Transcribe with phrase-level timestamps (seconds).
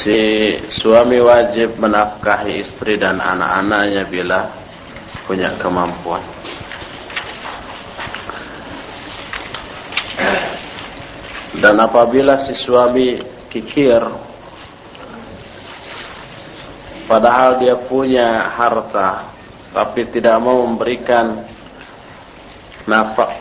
[0.00, 4.48] si suami wajib menafkahi istri dan anak-anaknya bila
[5.28, 6.24] punya kemampuan.
[11.60, 13.20] Dan apabila si suami
[13.52, 14.00] kikir
[17.04, 19.28] padahal dia punya harta
[19.76, 21.44] tapi tidak mau memberikan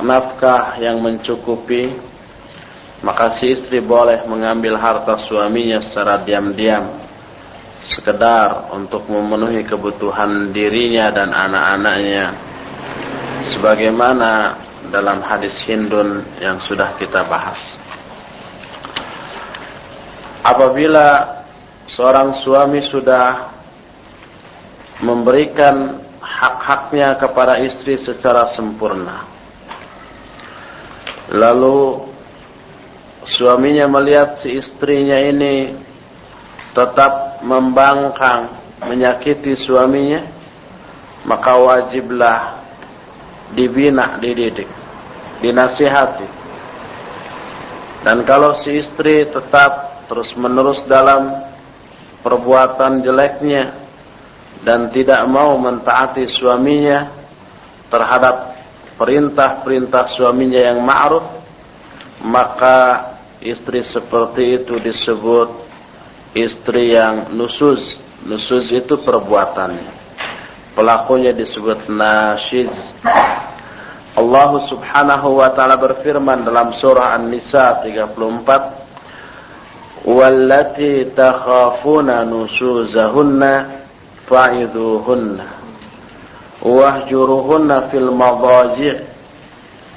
[0.04, 2.09] nafkah yang mencukupi
[3.00, 6.84] maka si istri boleh mengambil harta suaminya secara diam-diam
[7.80, 12.35] sekedar untuk memenuhi kebutuhan dirinya dan anak-anaknya.
[13.55, 14.52] Sebagaimana
[14.91, 17.80] dalam hadis Hindun yang sudah kita bahas.
[20.43, 21.23] Apabila
[21.88, 23.48] seorang suami sudah
[24.99, 29.23] memberikan hak-haknya kepada istri secara sempurna
[31.29, 32.09] lalu
[33.23, 35.73] suaminya melihat si istrinya ini
[36.72, 38.48] tetap membangkang
[38.86, 40.24] menyakiti suaminya
[41.27, 42.60] maka wajiblah
[43.52, 44.80] dibina dididik
[45.43, 46.27] dinasihati.
[47.99, 51.36] Dan kalau si istri tetap terus menerus dalam
[52.24, 53.76] perbuatan jeleknya
[54.63, 57.08] dan tidak mau mentaati suaminya
[57.91, 58.55] terhadap
[58.99, 61.24] perintah-perintah suaminya yang ma'ruf
[62.24, 63.08] maka
[63.40, 65.50] istri seperti itu disebut
[66.35, 67.96] istri yang nusuz.
[68.28, 69.96] Nusuz itu perbuatannya.
[70.75, 72.72] Pelakunya disebut nasyiz.
[74.19, 78.75] Allah Subhanahu wa taala berfirman dalam surah An-Nisa 34,
[80.03, 83.53] "Wallati takhafuna nusuzahunna
[84.28, 85.47] fa'idhuhunna
[86.59, 89.00] wahjuruhunna fil madaji'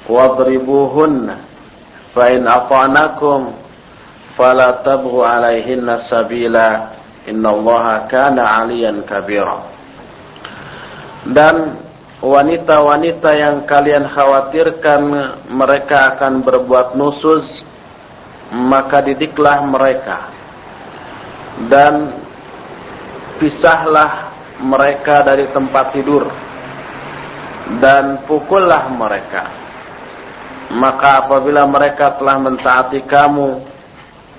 [0.07, 1.42] wadribuhunna."
[2.14, 3.40] فإن أطعنكم
[4.38, 6.70] فلا تبغوا عليهن سبيلا
[7.28, 9.58] إن الله كان عليا كبيرا
[11.28, 11.76] dan
[12.24, 15.02] wanita-wanita yang kalian khawatirkan
[15.52, 17.62] mereka akan berbuat nusuz
[18.54, 20.32] maka didiklah mereka
[21.68, 22.08] dan
[23.36, 24.32] pisahlah
[24.64, 26.26] mereka dari tempat tidur
[27.76, 29.61] dan pukullah mereka
[30.73, 33.73] maka apabila mereka telah mentaati kamu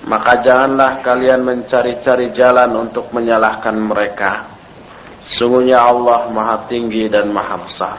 [0.05, 4.45] maka janganlah kalian mencari-cari jalan untuk menyalahkan mereka.
[5.25, 7.97] Sungguhnya Allah maha tinggi dan maha besar.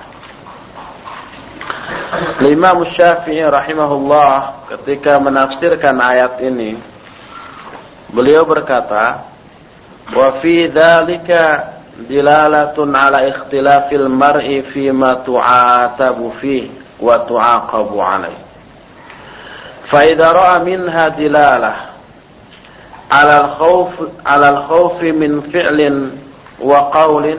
[2.47, 6.79] Imam Syafi'i rahimahullah ketika menafsirkan ayat ini
[8.15, 9.27] beliau berkata
[10.15, 11.75] wa fi dzalika
[12.07, 18.38] dilalatun ala ikhtilafil mar'i fi ma tu'atabu fihi وتعاقب عليه
[19.92, 21.76] فإذا رأى منها دلالة
[23.12, 23.90] على الخوف
[24.26, 26.12] على الخوف من فعل
[26.60, 27.38] وقول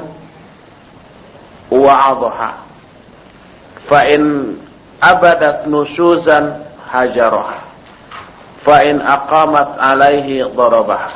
[1.71, 2.53] وعظها
[3.91, 4.56] فإن
[5.03, 7.59] أبدت نشوزا هجرها
[8.67, 11.11] فإن أقامت عليه ضربها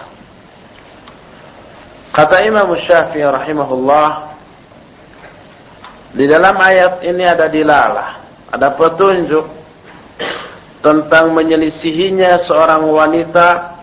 [2.17, 4.09] Kata Imam Syafi'i rahimahullah
[6.17, 8.20] di dalam ayat ini ada dilalah
[8.52, 9.48] ada petunjuk
[10.84, 13.80] tentang menyelisihinya seorang wanita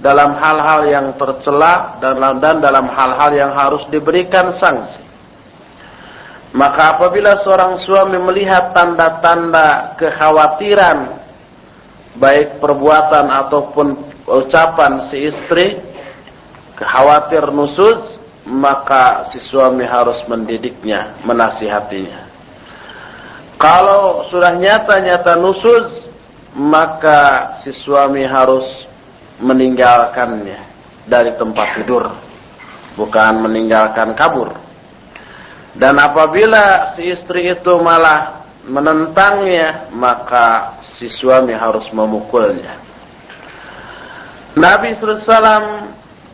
[0.00, 5.04] dalam hal-hal yang tercela dan, dalam hal-hal yang harus diberikan sanksi.
[6.56, 11.12] Maka apabila seorang suami melihat tanda-tanda kekhawatiran
[12.16, 13.92] baik perbuatan ataupun
[14.24, 15.76] ucapan si istri
[16.80, 18.16] khawatir nusuz
[18.46, 22.25] maka si suami harus mendidiknya, menasihatinya.
[23.56, 25.88] Kalau sudah nyata-nyata nusuz,
[26.56, 28.84] maka si suami harus
[29.40, 30.60] meninggalkannya
[31.08, 32.04] dari tempat tidur,
[33.00, 34.52] bukan meninggalkan kabur.
[35.76, 42.76] Dan apabila si istri itu malah menentangnya, maka si suami harus memukulnya.
[44.56, 45.84] Nabi SAW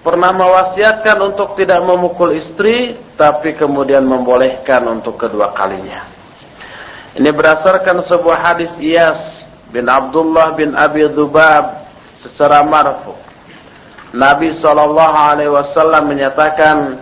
[0.02, 6.21] pernah mewasiatkan untuk tidak memukul istri, tapi kemudian membolehkan untuk kedua kalinya.
[7.12, 11.84] Ini berdasarkan sebuah hadis Iyas bin Abdullah bin Abi Dhubab
[12.24, 13.12] secara marfu.
[14.16, 16.96] Nabi sallallahu alaihi wasallam menyatakan,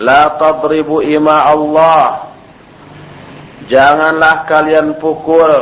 [0.00, 2.28] "La tadribu ima Allah."
[3.68, 5.52] Janganlah kalian pukul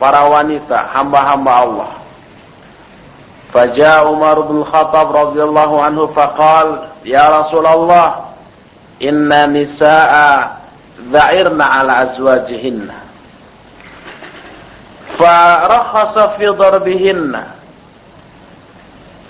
[0.00, 1.92] para wanita, hamba-hamba Allah.
[3.52, 8.32] Faja Umar bin Khattab radhiyallahu anhu faqal, "Ya Rasulullah,
[9.04, 10.56] inna nisaa
[11.12, 13.01] dha'irna ala azwajihinna."
[15.19, 17.33] فرخص في ضربهن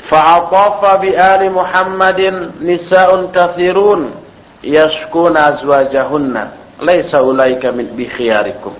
[0.07, 4.07] fa'atafa bi ali Muhammadin nisa'un kathirun
[4.63, 6.43] yashkuna azwajahunna
[6.81, 8.73] laisa ulaika min bi khiyarikum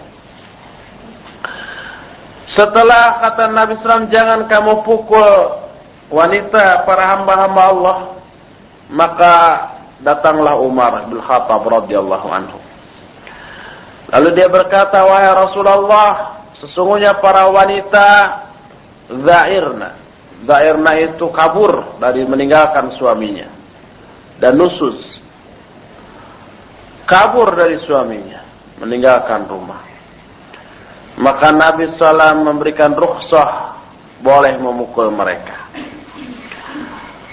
[2.48, 5.52] Setelah kata Nabi SAW jangan kamu pukul
[6.08, 7.98] wanita para hamba-hamba Allah
[8.88, 9.34] maka
[10.00, 12.56] datanglah Umar bin Khattab radhiyallahu anhu
[14.16, 18.09] lalu dia berkata wahai Rasulullah sesungguhnya para wanita
[19.11, 19.91] zairna.
[20.43, 23.47] Zairna itu kabur dari meninggalkan suaminya.
[24.39, 25.23] Dan nusus
[27.07, 28.41] kabur dari suaminya
[28.79, 29.83] meninggalkan rumah.
[31.21, 33.77] Maka Nabi SAW memberikan rukhsah
[34.25, 35.61] boleh memukul mereka.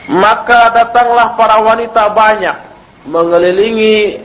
[0.10, 2.58] Maka datanglah para wanita banyak
[3.06, 4.18] mengelilingi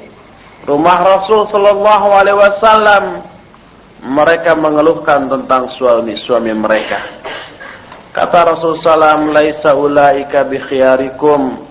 [0.65, 3.05] rumah Rasul sallallahu alaihi wasallam.
[4.05, 7.01] Mereka mengeluhkan tentang suami-suami mereka.
[8.13, 11.65] Kata Rasul sallam, "Laisa ulaika bi khiyarikum."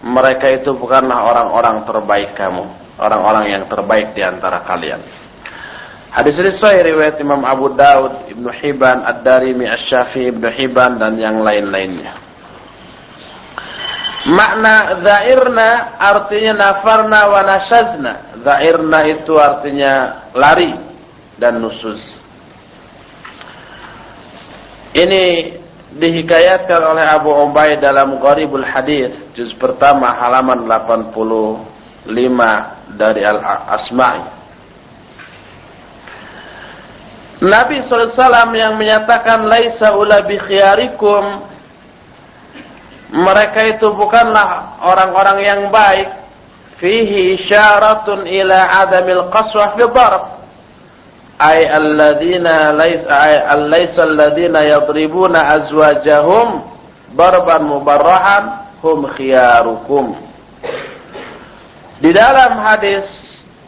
[0.00, 2.64] Mereka itu bukanlah orang-orang terbaik kamu,
[2.96, 5.02] orang-orang yang terbaik di antara kalian.
[6.14, 11.44] Hadis ini sahih riwayat Imam Abu Daud, Ibnu Hibban, Ad-Darimi, Asy-Syafi'i, Ibnu Hibban dan yang
[11.44, 12.16] lain-lainnya.
[14.30, 18.12] Makna zairna artinya nafarna wa nashazna.
[18.40, 20.89] Zairna itu artinya lari
[21.40, 22.20] dan nusus.
[24.92, 25.56] Ini
[25.96, 32.06] dihikayatkan oleh Abu Ubaid dalam Gharibul Hadis juz pertama halaman 85
[32.94, 34.22] dari Al-Asma'i.
[37.40, 41.48] Nabi SAW yang menyatakan laisa ula bi khiyarikum
[43.10, 46.06] mereka itu bukanlah orang-orang yang baik
[46.76, 50.39] fihi isyaratun ila adamil qaswah fi darb
[51.40, 56.60] ay alladhina laysa ay alaysa alladhina yadribuna azwajahum
[57.16, 58.44] darban mubarrahan
[58.84, 60.12] hum khiyarukum.
[62.00, 63.08] Di dalam hadis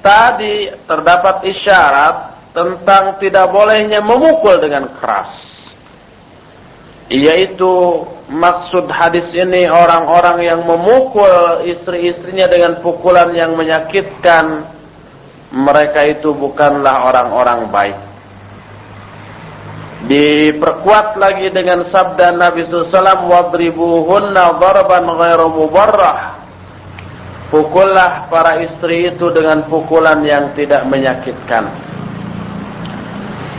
[0.05, 2.17] tadi terdapat isyarat
[2.53, 5.33] tentang tidak bolehnya memukul dengan keras.
[7.13, 14.65] Yaitu maksud hadis ini orang-orang yang memukul istri-istrinya dengan pukulan yang menyakitkan
[15.53, 17.99] mereka itu bukanlah orang-orang baik.
[20.03, 26.41] Diperkuat lagi dengan sabda Nabi SAW wadribuhunna darban ghairu mubarrah.
[27.53, 31.69] Pukullah para istri itu dengan pukulan yang tidak menyakitkan.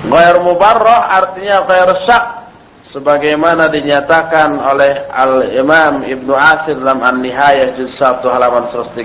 [0.10, 2.44] Ghairu mubarrah artinya ghairu syak
[2.92, 9.00] sebagaimana dinyatakan oleh Al-Imam Ibnu Asir dalam An-Nihayah juz 1 halaman 113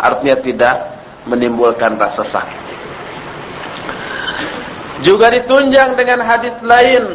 [0.00, 0.97] artinya tidak
[1.28, 2.60] menimbulkan rasa sakit.
[5.06, 7.14] Juga ditunjang dengan hadis lain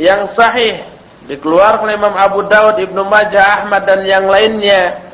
[0.00, 0.80] yang sahih
[1.28, 5.04] dikeluarkan oleh Imam Abu Dawud, Ibnu Majah, Ahmad dan yang lainnya.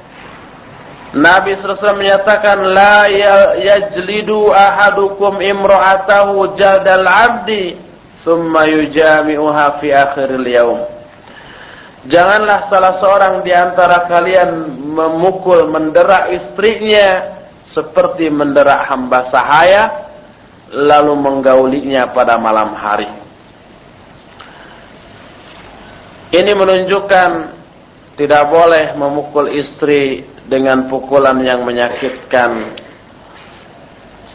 [1.15, 7.79] Nabi SAW menyatakan la ya-, yajlidu ahadukum imra'atahu jadal 'abdi
[8.27, 10.81] thumma yujami'uha fi akhiril yaum.
[12.05, 17.35] Janganlah salah seorang di antara kalian memukul, menderak istrinya
[17.75, 19.91] seperti menderak hamba sahaya
[20.71, 23.11] lalu menggaulinya pada malam hari.
[26.35, 27.31] Ini menunjukkan
[28.15, 32.83] tidak boleh memukul istri dengan pukulan yang menyakitkan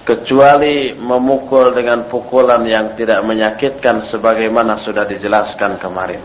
[0.08, 6.24] kecuali memukul dengan pukulan yang tidak menyakitkan sebagaimana sudah dijelaskan kemarin.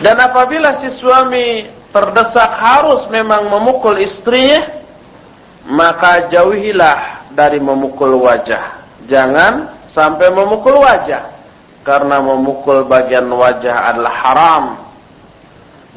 [0.00, 4.66] Dan apabila si suami terdesak harus memang memukul istrinya,
[5.70, 8.82] maka jauhilah dari memukul wajah.
[9.06, 11.30] Jangan sampai memukul wajah.
[11.84, 14.64] Karena memukul bagian wajah adalah haram.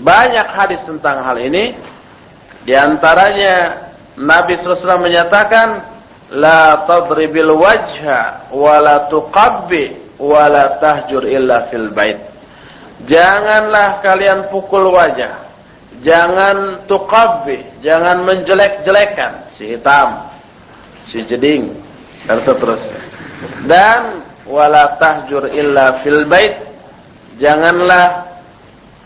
[0.04, 1.72] Banyak hadis tentang hal ini.
[2.68, 3.88] Di antaranya
[4.20, 5.80] Nabi SAW menyatakan
[6.36, 12.20] la tadribil wajha wa la tuqabbi wa la tahjur illa fil bait.
[13.08, 15.47] Janganlah kalian pukul wajah.
[16.06, 20.30] Jangan tuqabbi, jangan menjelek-jelekan si hitam,
[21.10, 21.74] si jeding
[22.30, 23.02] dan seterusnya.
[23.66, 26.62] Dan wala tahjur illa fil bait.
[27.38, 28.26] Janganlah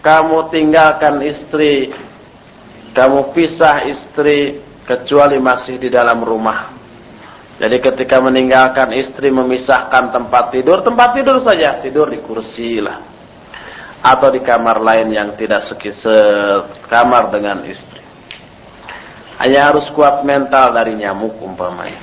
[0.03, 1.91] kamu tinggalkan istri,
[2.91, 6.71] kamu pisah istri kecuali masih di dalam rumah.
[7.61, 13.10] Jadi ketika meninggalkan istri memisahkan tempat tidur, tempat tidur saja, tidur di kursi lah.
[14.01, 18.01] Atau di kamar lain yang tidak sekamar dengan istri.
[19.37, 21.97] Hanya harus kuat mental dari nyamuk umpamanya.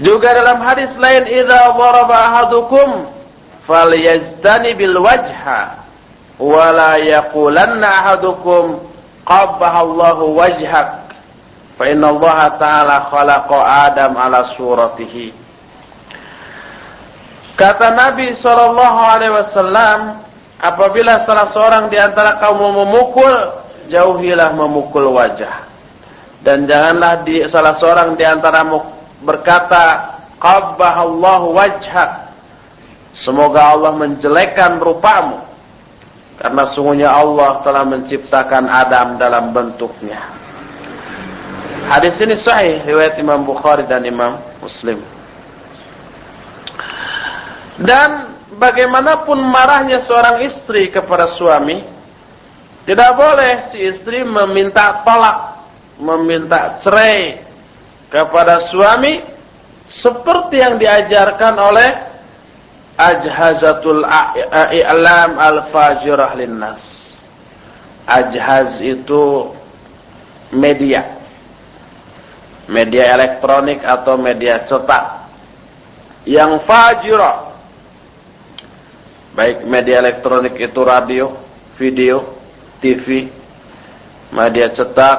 [0.00, 3.14] Juga dalam hadis lain, "Idza daraba ahadukum
[3.68, 5.84] falyajtanibil wajha
[6.38, 8.80] wa la yaqulanna ahadukum
[9.24, 11.08] qabbaha Allahu wajhak
[11.80, 13.56] fa inna Allah ta'ala khalaqa
[13.88, 15.43] Adam ala suratihi
[17.54, 19.98] kata Nabi sallallahu alaihi wasallam
[20.58, 23.34] apabila salah seorang di antara kaum memukul
[23.88, 25.66] jauhilah memukul wajah.
[26.44, 28.84] Dan janganlah di salah seorang di antaramu
[29.24, 32.28] berkata qabbahallahu wajhak
[33.16, 35.40] semoga Allah menjelekkan rupamu.
[36.34, 40.20] Karena sungguhnya Allah telah menciptakan Adam dalam bentuknya.
[41.88, 45.13] Hadis ini sahih riwayat Imam Bukhari dan Imam Muslim
[47.80, 51.82] dan bagaimanapun marahnya seorang istri kepada suami
[52.84, 55.66] tidak boleh si istri meminta tolak
[55.98, 57.40] meminta cerai
[58.10, 59.18] kepada suami
[59.88, 61.90] seperti yang diajarkan oleh
[62.94, 64.06] Ajhazatul
[64.70, 66.82] I'lam Al-Fajirah Linnas.
[68.06, 69.50] Ajhaz itu
[70.54, 71.02] media.
[72.70, 75.26] Media elektronik atau media cetak.
[76.24, 77.43] Yang fajirah.
[79.34, 81.34] Baik media elektronik itu radio,
[81.74, 82.22] video,
[82.78, 83.26] TV,
[84.30, 85.18] media cetak,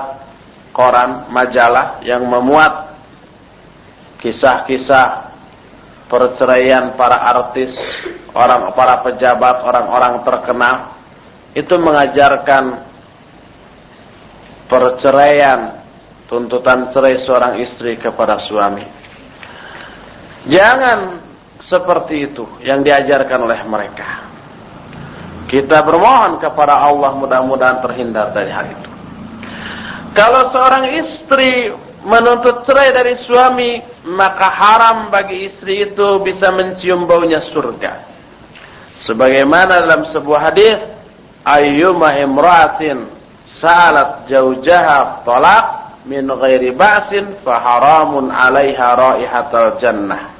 [0.72, 2.96] koran, majalah yang memuat
[4.24, 5.36] kisah-kisah
[6.08, 7.76] perceraian para artis,
[8.32, 10.76] orang para pejabat, orang-orang terkenal
[11.52, 12.80] itu mengajarkan
[14.72, 15.76] perceraian,
[16.32, 18.88] tuntutan cerai seorang istri kepada suami.
[20.48, 21.25] Jangan
[21.66, 24.26] seperti itu yang diajarkan oleh mereka.
[25.46, 28.90] Kita bermohon kepada Allah mudah-mudahan terhindar dari hal itu.
[30.16, 31.70] Kalau seorang istri
[32.06, 33.82] menuntut cerai dari suami
[34.14, 37.98] maka haram bagi istri itu bisa mencium baunya surga.
[39.02, 40.82] Sebagaimana dalam sebuah hadis,
[41.46, 43.06] ayyuma imra'atin
[43.46, 45.66] sa'alat jaujaha talaq
[46.10, 50.35] min ghairi ba'sin fa haramun 'alaiha raihatul jannah.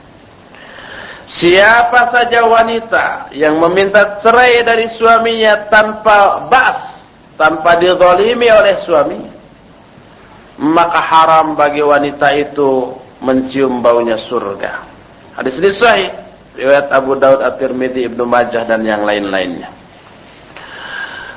[1.26, 7.02] Siapa saja wanita yang meminta cerai dari suaminya tanpa bas,
[7.34, 9.20] tanpa dizalimi oleh suami,
[10.62, 12.94] maka haram bagi wanita itu
[13.26, 14.86] mencium baunya surga.
[15.36, 16.10] Hadis ini sahih
[16.56, 19.68] riwayat Abu Daud At-Tirmidzi Ibnu Majah dan yang lain-lainnya.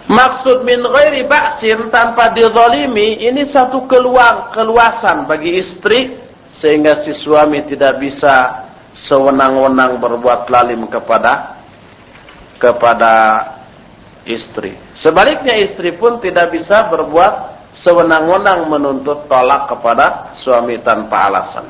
[0.08, 6.16] Maksud min ghairi ba'sin tanpa dizalimi ini satu keluang keluasan bagi istri
[6.56, 8.67] sehingga si suami tidak bisa
[9.06, 11.58] sewenang-wenang berbuat lalim kepada
[12.58, 13.44] kepada
[14.26, 14.74] istri.
[14.98, 21.66] Sebaliknya istri pun tidak bisa berbuat sewenang-wenang menuntut tolak kepada suami tanpa alasan.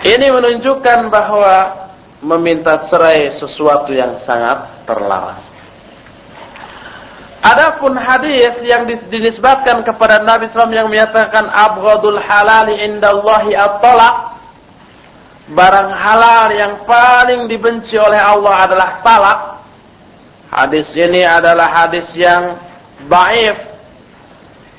[0.00, 1.76] Ini menunjukkan bahwa
[2.24, 5.50] meminta cerai sesuatu yang sangat terlarang.
[7.40, 14.29] Adapun hadis yang dinisbatkan kepada Nabi SAW yang menyatakan abghadul halali indallahi at-talaq
[15.50, 19.40] barang halal yang paling dibenci oleh Allah adalah talak.
[20.50, 22.58] Hadis ini adalah hadis yang
[23.06, 23.54] baif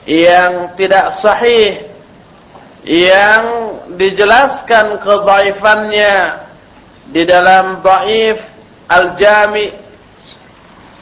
[0.03, 1.79] yang tidak sahih
[2.83, 3.43] yang
[3.95, 6.43] dijelaskan kedaifannya
[7.07, 8.41] di dalam dhaif
[8.91, 9.71] al-jami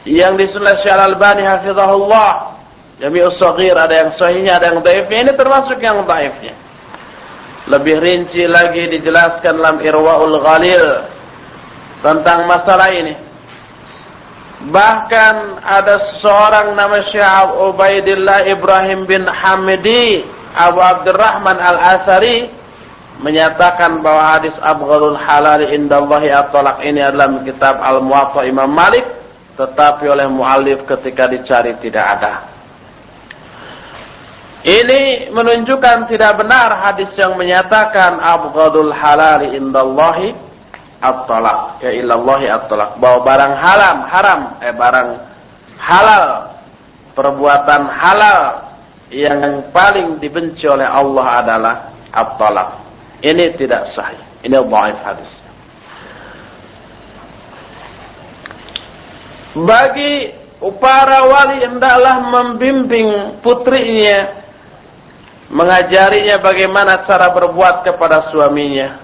[0.06, 2.58] yang disulah Syekh Al-Albani hafizahullah.
[3.00, 6.52] Jami'us Saghir ada yang sahihnya ada yang dhaifnya ini termasuk yang dhaifnya
[7.68, 10.84] lebih rinci lagi dijelaskan dalam Irwaul Ghalil
[12.00, 13.12] tentang masalah ini
[14.72, 20.24] bahkan ada seorang nama Syekh Ubaidillah Ibrahim bin Hamidi
[20.56, 22.48] Abu Abdurrahman Al-Asari
[23.20, 29.04] menyatakan bahwa hadis abghadul halal indallahi at-talaq ini adalah kitab Al-Muwatta Imam Malik
[29.60, 32.49] tetapi oleh muallif ketika dicari tidak ada.
[34.60, 40.36] Ini menunjukkan tidak benar hadis yang menyatakan abghadul halal indallahi
[41.00, 45.10] at-talaq ya illallahi at-talaq bahwa barang haram haram eh barang
[45.80, 46.24] halal
[47.16, 48.40] perbuatan halal
[49.08, 51.74] yang paling dibenci oleh Allah adalah
[52.12, 52.68] at-talaq.
[53.24, 54.20] Ini tidak sahih.
[54.44, 55.32] Ini dhaif hadis.
[59.56, 60.30] Bagi
[60.78, 64.39] para wali hendaklah membimbing putrinya
[65.50, 68.94] mengajarinya bagaimana cara berbuat kepada suaminya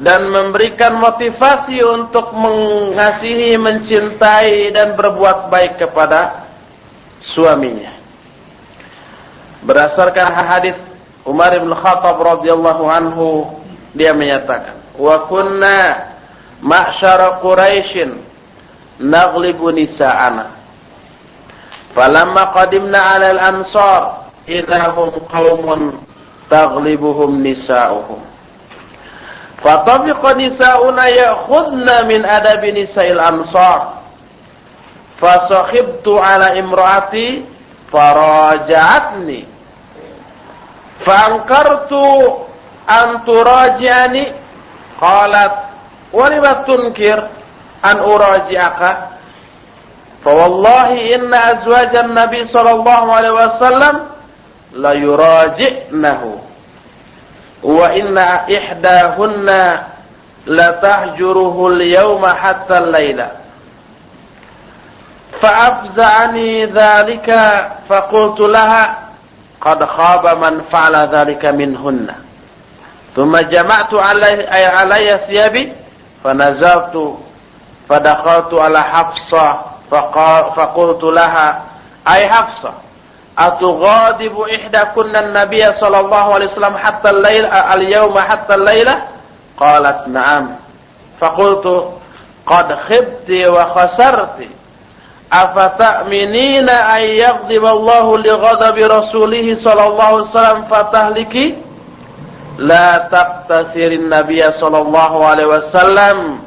[0.00, 6.48] dan memberikan motivasi untuk mengasihi, mencintai dan berbuat baik kepada
[7.22, 7.92] suaminya.
[9.62, 10.76] Berdasarkan hadis
[11.24, 13.48] Umar bin Khattab radhiyallahu anhu
[13.94, 16.10] dia menyatakan, "Wa kunna
[16.60, 18.18] ma'syara Quraisyin
[18.98, 20.52] naghlibu nisa'ana
[21.94, 25.92] falamma qadimna 'ala al-ansar إذا هم قوم
[26.50, 28.20] تغلبهم نساؤهم.
[29.64, 33.92] فطفق نساؤنا يأخذن من أدب نساء الأنصار.
[35.20, 37.44] فصخبت على امرأتي
[37.92, 39.44] فراجعتني.
[41.06, 41.92] فأنكرت
[42.90, 44.32] أن تراجعني.
[45.00, 45.52] قالت
[46.12, 47.28] ولم تنكر
[47.84, 48.98] أن أراجعك؟
[50.24, 54.13] فوالله إن أزواج النبي صلى الله عليه وسلم
[57.96, 59.62] inna ihdahunna
[60.46, 63.30] la tahjuruhu al-yawma hatta al-laila
[65.42, 67.28] فأفزعني ذلك
[67.88, 68.98] فقلت لها
[69.60, 72.08] قد خاب من فعل ذلك منهن.
[73.16, 75.72] ثم جمعت علي علي ثيابي
[76.24, 77.18] فنزلت
[77.88, 79.60] فدخلت على حفصة
[80.56, 81.62] فقلت لها
[82.08, 82.72] أي حفصة؟
[83.38, 84.78] أتغاضب إحدى
[85.18, 89.02] النبي صلى الله عليه وسلم حتى الليل اليوم حتى الليلة؟
[89.60, 90.50] قالت نعم.
[91.20, 91.92] فقلت
[92.46, 94.38] قد خبت وخسرت.
[95.32, 101.54] أفتأمنين أن يغضب الله لغضب رسوله صلى الله عليه وسلم فتهلكي
[102.58, 106.38] la taqtasirin Nabi sallallahu alaihi wasallam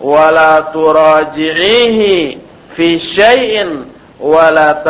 [0.00, 2.38] wa la turaji'ihi
[2.72, 3.84] fi syai'in
[4.16, 4.80] wa la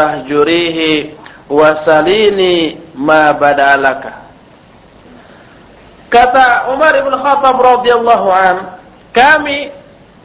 [1.51, 4.23] tahjurihi wa salini ma badalaka
[6.11, 8.57] Kata Umar bin Khattab radhiyallahu an,
[9.15, 9.71] kami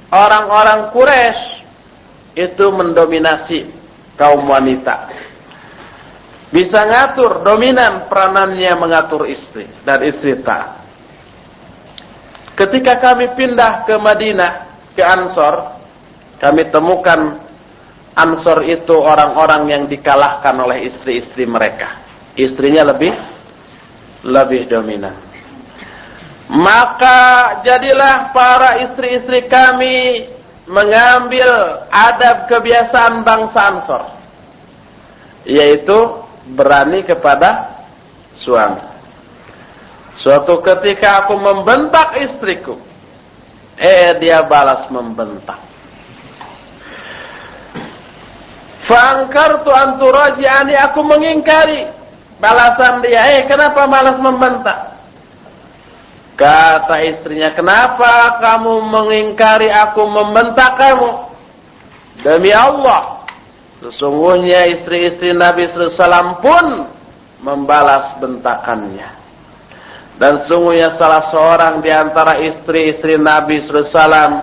[0.10, 1.62] orang-orang Quraisy
[2.34, 3.70] itu mendominasi
[4.18, 5.14] kaum wanita
[6.50, 10.80] bisa ngatur dominan peranannya mengatur istri dan istri tak.
[12.56, 14.64] Ketika kami pindah ke Madinah
[14.96, 15.76] ke Ansor,
[16.40, 17.45] kami temukan
[18.16, 22.00] Ansor itu orang-orang yang dikalahkan oleh istri-istri mereka.
[22.40, 23.12] Istrinya lebih
[24.24, 25.16] lebih dominan.
[26.48, 30.24] Maka jadilah para istri-istri kami
[30.64, 34.04] mengambil adab kebiasaan bangsa Ansor.
[35.44, 36.24] Yaitu
[36.56, 37.76] berani kepada
[38.40, 38.82] suami.
[40.16, 42.80] Suatu ketika aku membentak istriku,
[43.76, 45.60] eh dia balas membentak.
[48.86, 51.90] Fangkartu anturaji'ani aku mengingkari
[52.38, 53.42] balasan dia.
[53.42, 54.94] Eh kenapa malas membentak?
[56.36, 61.32] Kata istrinya, kenapa kamu mengingkari aku membentak kamu?
[62.20, 63.16] Demi Allah,
[63.86, 66.90] Sesungguhnya istri-istri Nabi SAW pun
[67.46, 69.06] membalas bentakannya.
[70.18, 74.42] Dan sungguhnya salah seorang di antara istri-istri Nabi SAW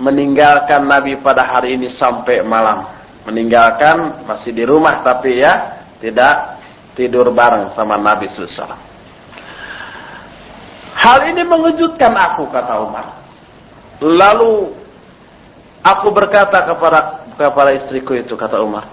[0.00, 2.86] meninggalkan Nabi pada hari ini sampai malam.
[3.22, 6.58] Meninggalkan masih di rumah tapi ya tidak
[6.98, 8.74] tidur bareng sama Nabi SAW.
[10.92, 13.06] Hal ini mengejutkan aku kata Umar.
[14.02, 14.70] Lalu
[15.82, 18.86] aku berkata kepada kepada istriku itu kata Umar.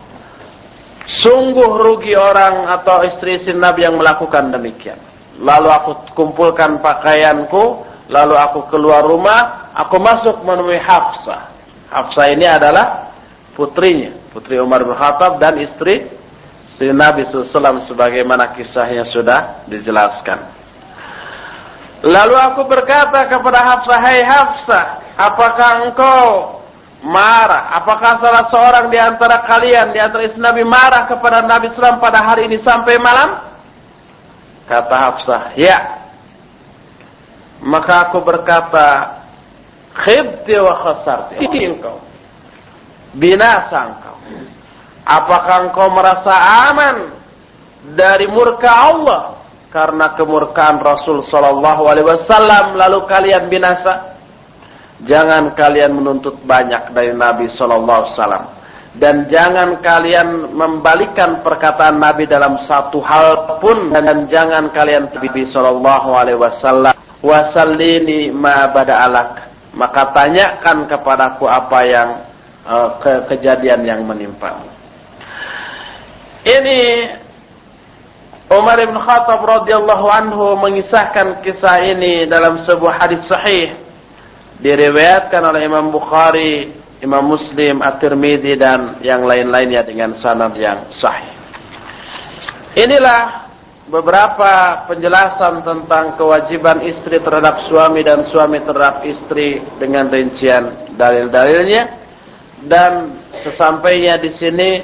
[1.09, 4.97] Sungguh rugi orang atau istri-istri Nabi yang melakukan demikian.
[5.41, 7.81] Lalu aku kumpulkan pakaianku,
[8.13, 11.49] lalu aku keluar rumah, aku masuk menemui Hafsah.
[11.89, 13.09] Hafsah ini adalah
[13.57, 16.05] putrinya, putri Umar bin Khattab dan istri
[16.73, 20.39] istri Nabi SAW sebagaimana kisahnya sudah dijelaskan.
[22.07, 24.85] Lalu aku berkata kepada Hafsah, "Hai Hafsah,
[25.19, 26.59] apakah engkau
[27.05, 27.71] marah.
[27.79, 32.19] Apakah salah seorang di antara kalian, di antara istri Nabi marah kepada Nabi SAW pada
[32.23, 33.39] hari ini sampai malam?
[34.67, 35.79] Kata Hafsah, ya.
[37.63, 39.19] Maka aku berkata,
[39.95, 41.35] khibti wa khasarti.
[41.67, 42.08] engkau.
[43.15, 44.17] Binasa engkau.
[45.09, 46.33] Apakah engkau merasa
[46.69, 46.97] aman
[47.97, 49.33] dari murka Allah
[49.73, 54.17] karena kemurkaan Rasul sallallahu alaihi wasallam lalu kalian binasa?
[54.99, 58.45] Jangan kalian menuntut banyak dari Nabi sallallahu alaihi wasallam
[58.99, 66.09] dan jangan kalian membalikan perkataan Nabi dalam satu hal pun dan jangan kalian Nabi sallallahu
[66.17, 66.93] alaihi wasallam
[67.23, 69.45] wasallini ma bada'alak
[69.77, 72.09] maka tanyakan kepadaku apa yang
[72.65, 74.59] uh, ke kejadian yang menimpa.
[76.43, 77.05] Ini
[78.49, 83.69] Umar bin Khattab radhiyallahu anhu mengisahkan kisah ini dalam sebuah hadis sahih.
[84.59, 86.67] Diriwayatkan oleh Imam Bukhari,
[86.99, 91.29] Imam Muslim, At-Tirmidzi dan yang lain-lainnya dengan sanad yang sahih.
[92.73, 93.49] Inilah
[93.85, 101.98] beberapa penjelasan tentang kewajiban istri terhadap suami dan suami terhadap istri dengan rincian dalil-dalilnya
[102.65, 104.83] dan sesampainya di sini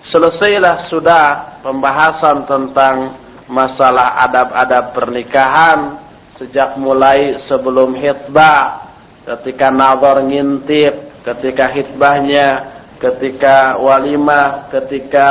[0.00, 3.12] selesailah sudah pembahasan tentang
[3.50, 6.00] masalah adab-adab pernikahan
[6.40, 8.88] sejak mulai sebelum hitbah
[9.28, 12.64] ketika nazar ngintip ketika hitbahnya
[12.96, 15.28] ketika walimah ketika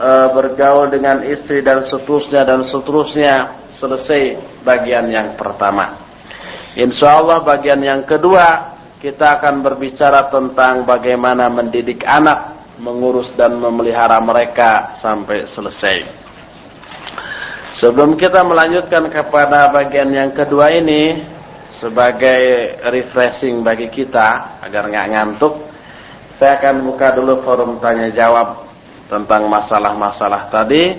[0.00, 5.96] e, bergaul dengan istri dan seterusnya dan seterusnya selesai bagian yang pertama.
[6.76, 8.69] Insya Allah bagian yang kedua
[9.00, 12.52] kita akan berbicara tentang bagaimana mendidik anak,
[12.84, 16.04] mengurus dan memelihara mereka sampai selesai.
[17.72, 21.16] Sebelum kita melanjutkan kepada bagian yang kedua ini
[21.80, 25.64] sebagai refreshing bagi kita agar nggak ngantuk,
[26.36, 28.68] saya akan buka dulu forum tanya jawab
[29.08, 30.92] tentang masalah-masalah tadi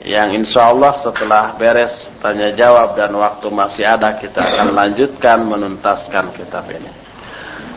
[0.00, 6.32] yang insya Allah setelah beres tanya jawab dan waktu masih ada kita akan lanjutkan menuntaskan
[6.40, 7.03] kitab ini.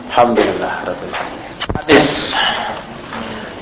[0.08, 0.72] Alhamdulillah
[1.76, 2.10] Hadis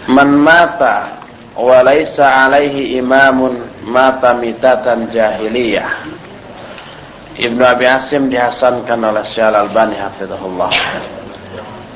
[0.06, 1.18] Man mata
[1.58, 3.58] wa laisa alaihi imamun
[3.90, 5.90] mata mitatan jahiliyah.
[7.36, 10.72] Ibnu Abi Asim dihasankan oleh Syekh Al-Albani hafizahullah.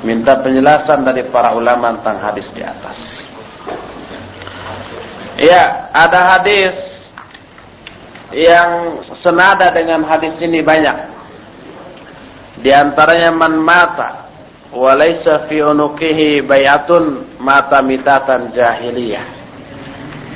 [0.02, 2.98] Minta penjelasan dari para ulama tentang hadis di atas.
[5.40, 6.76] Ya, ada hadis
[8.34, 10.98] yang senada dengan hadis ini banyak.
[12.60, 14.29] Di antaranya man mata
[14.70, 19.42] wa laysa fi unuqihi bay'atun mata mitatan jahiliyah.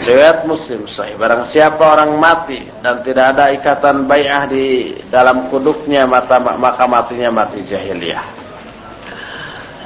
[0.04, 1.14] Riwayat Muslim sahih.
[1.14, 7.30] Barang siapa orang mati dan tidak ada ikatan bai'ah di dalam kuduknya mata maka matinya
[7.30, 8.26] mati jahiliyah.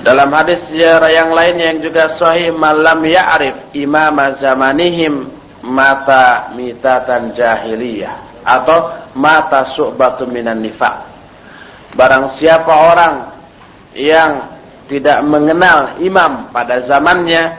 [0.00, 5.28] Dalam hadis yang lain yang juga sahih malam ya'rif imam zamanihim
[5.66, 11.04] mata mitatan jahiliyah atau mata su'batu minan nifaq.
[11.92, 13.14] Barang siapa orang
[13.98, 14.46] yang
[14.86, 17.52] tidak mengenal imam pada zamannya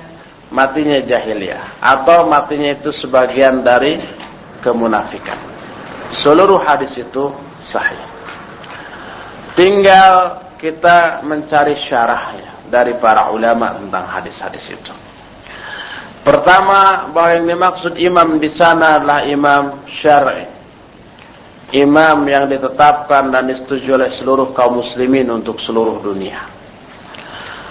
[0.50, 4.02] matinya jahiliyah atau matinya itu sebagian dari
[4.66, 5.38] kemunafikan.
[6.10, 7.30] Seluruh hadis itu
[7.62, 8.02] sahih.
[9.54, 14.94] Tinggal kita mencari syarahnya dari para ulama tentang hadis-hadis itu.
[16.26, 20.59] Pertama, bahwa yang dimaksud imam di sana adalah imam syar'i.
[21.70, 26.42] Imam yang ditetapkan dan disetujui oleh seluruh kaum muslimin untuk seluruh dunia.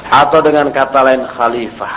[0.08, 1.96] Atau dengan kata lain khalifah.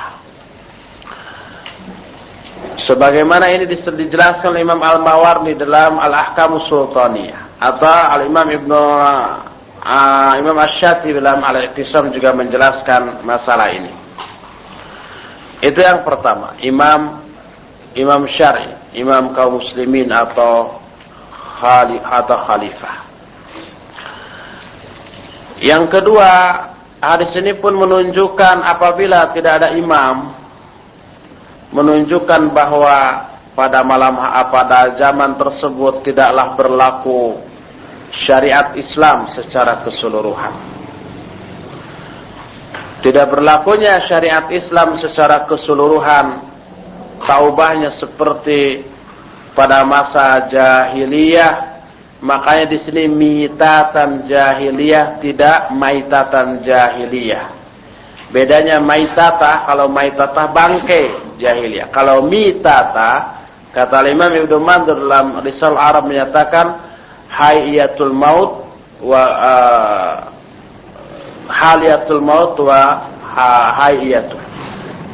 [2.81, 8.81] Sebagaimana ini dijelaskan oleh Imam Al-Mawardi dalam Al-Ahkamus Sultaniyah atau Al-Imam Ibnu
[9.85, 13.93] uh, Imam Ash-Shati dalam Al-Iqtisam juga menjelaskan masalah ini.
[15.61, 17.21] Itu yang pertama, imam
[17.93, 18.65] imam syar'i,
[18.97, 20.80] imam kaum muslimin atau
[21.61, 22.97] khalif atau khalifah.
[25.61, 26.31] Yang kedua,
[26.97, 30.33] hadis ini pun menunjukkan apabila tidak ada imam
[31.71, 34.17] menunjukkan bahwa pada malam
[34.51, 37.39] pada zaman tersebut tidaklah berlaku
[38.11, 40.51] syariat Islam secara keseluruhan.
[43.01, 46.37] Tidak berlakunya syariat Islam secara keseluruhan
[47.25, 48.90] taubahnya seperti
[49.53, 51.71] pada masa jahiliyah.
[52.21, 57.49] Makanya di sini mitatan jahiliyah tidak maitatan jahiliyah.
[58.29, 61.09] Bedanya maitata kalau maitata bangke
[61.41, 61.89] jahiliyah.
[61.89, 63.41] Kalau mitata
[63.73, 66.77] kata Imam Ibnu Mandur dalam Risal Arab menyatakan
[67.31, 68.69] hayatul maut
[69.01, 70.13] wa uh,
[71.49, 73.01] haliyatul maut wa
[73.81, 74.39] hayatul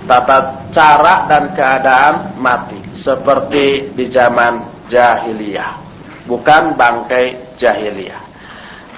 [0.10, 5.72] tata cara dan keadaan mati seperti di zaman jahiliyah
[6.28, 8.20] bukan bangkai jahiliyah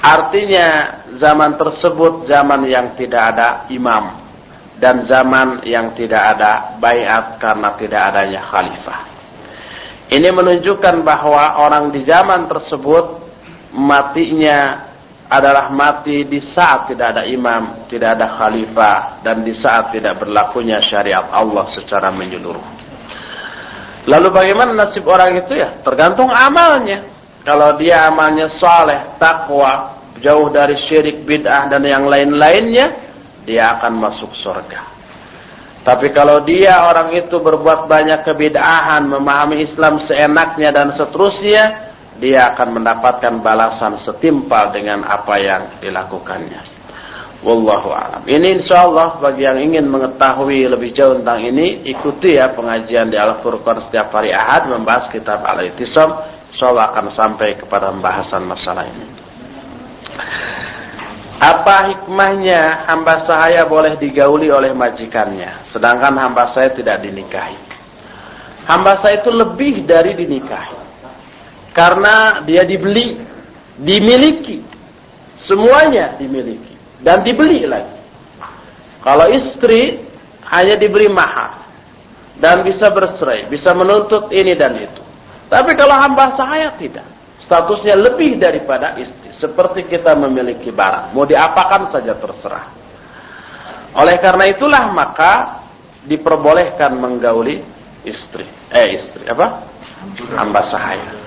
[0.01, 4.17] artinya zaman tersebut zaman yang tidak ada imam
[4.81, 9.01] dan zaman yang tidak ada bayat karena tidak adanya khalifah
[10.09, 13.21] ini menunjukkan bahwa orang di zaman tersebut
[13.77, 14.89] matinya
[15.29, 20.81] adalah mati di saat tidak ada imam, tidak ada khalifah, dan di saat tidak berlakunya
[20.81, 22.78] syariat Allah secara menyeluruh.
[24.09, 25.69] Lalu bagaimana nasib orang itu ya?
[25.85, 27.05] Tergantung amalnya.
[27.45, 32.89] Kalau dia amalnya saleh, takwa, jauh dari syirik, bid'ah, dan yang lain-lainnya,
[33.45, 34.81] dia akan masuk surga.
[35.85, 42.81] Tapi kalau dia orang itu berbuat banyak kebid'ahan, memahami Islam seenaknya dan seterusnya, dia akan
[42.81, 46.78] mendapatkan balasan setimpal dengan apa yang dilakukannya.
[47.39, 48.21] Wallahu a'lam.
[48.27, 53.87] Ini insyaallah bagi yang ingin mengetahui lebih jauh tentang ini, ikuti ya pengajian di Al-Furqan
[53.87, 56.19] setiap hari Ahad membahas kitab Al-Ittisam.
[56.51, 59.07] Insyaallah akan sampai kepada pembahasan masalah ini.
[61.39, 67.55] Apa hikmahnya hamba sahaya boleh digauli oleh majikannya, sedangkan hamba saya tidak dinikahi?
[68.67, 70.75] Hamba saya itu lebih dari dinikahi.
[71.71, 73.15] Karena dia dibeli,
[73.79, 74.59] dimiliki.
[75.39, 76.68] Semuanya dimiliki
[77.03, 77.97] dan dibeli lagi.
[78.99, 79.95] Kalau istri
[80.51, 81.55] hanya diberi mahar
[82.39, 85.03] dan bisa bercerai, bisa menuntut ini dan itu.
[85.49, 87.07] Tapi kalau hamba sahaya tidak,
[87.41, 92.65] statusnya lebih daripada istri, seperti kita memiliki barang, mau diapakan saja terserah.
[93.97, 95.63] Oleh karena itulah maka
[96.05, 97.63] diperbolehkan menggauli
[98.05, 99.65] istri, eh istri apa?
[100.37, 101.18] Hamba sahaya.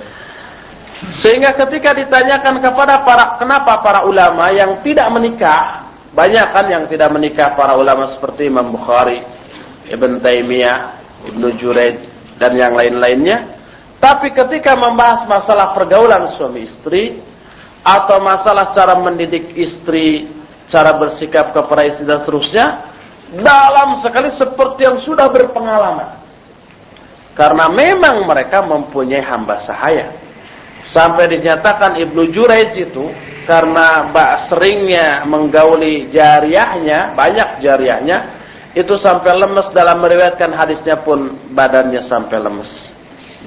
[1.10, 5.82] Sehingga ketika ditanyakan kepada para kenapa para ulama yang tidak menikah,
[6.14, 9.18] banyak kan yang tidak menikah para ulama seperti Imam Bukhari,
[9.90, 10.78] Ibn Taimiyah,
[11.26, 11.98] Ibnu Juraid
[12.38, 13.42] dan yang lain-lainnya.
[13.98, 17.18] Tapi ketika membahas masalah pergaulan suami istri
[17.82, 20.26] atau masalah cara mendidik istri,
[20.70, 22.66] cara bersikap kepada istri dan seterusnya,
[23.42, 26.18] dalam sekali seperti yang sudah berpengalaman.
[27.32, 30.21] Karena memang mereka mempunyai hamba sahaya
[30.92, 33.08] Sampai dinyatakan Ibnu Jurayj itu
[33.48, 38.18] karena mbak seringnya menggauli jariahnya, banyak jariahnya,
[38.76, 42.92] itu sampai lemes dalam meriwayatkan hadisnya pun badannya sampai lemes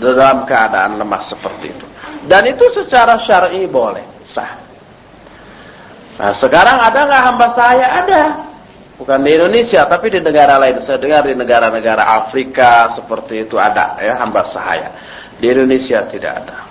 [0.02, 1.86] dalam keadaan lemah seperti itu.
[2.26, 4.58] Dan itu secara syar'i boleh sah.
[6.18, 7.88] Nah sekarang ada nggak hamba saya?
[8.02, 8.24] Ada.
[8.98, 10.82] Bukan di Indonesia, tapi di negara lain.
[10.82, 14.90] Saya dengar di negara-negara Afrika seperti itu ada ya hamba sahaya.
[15.38, 16.65] Di Indonesia tidak ada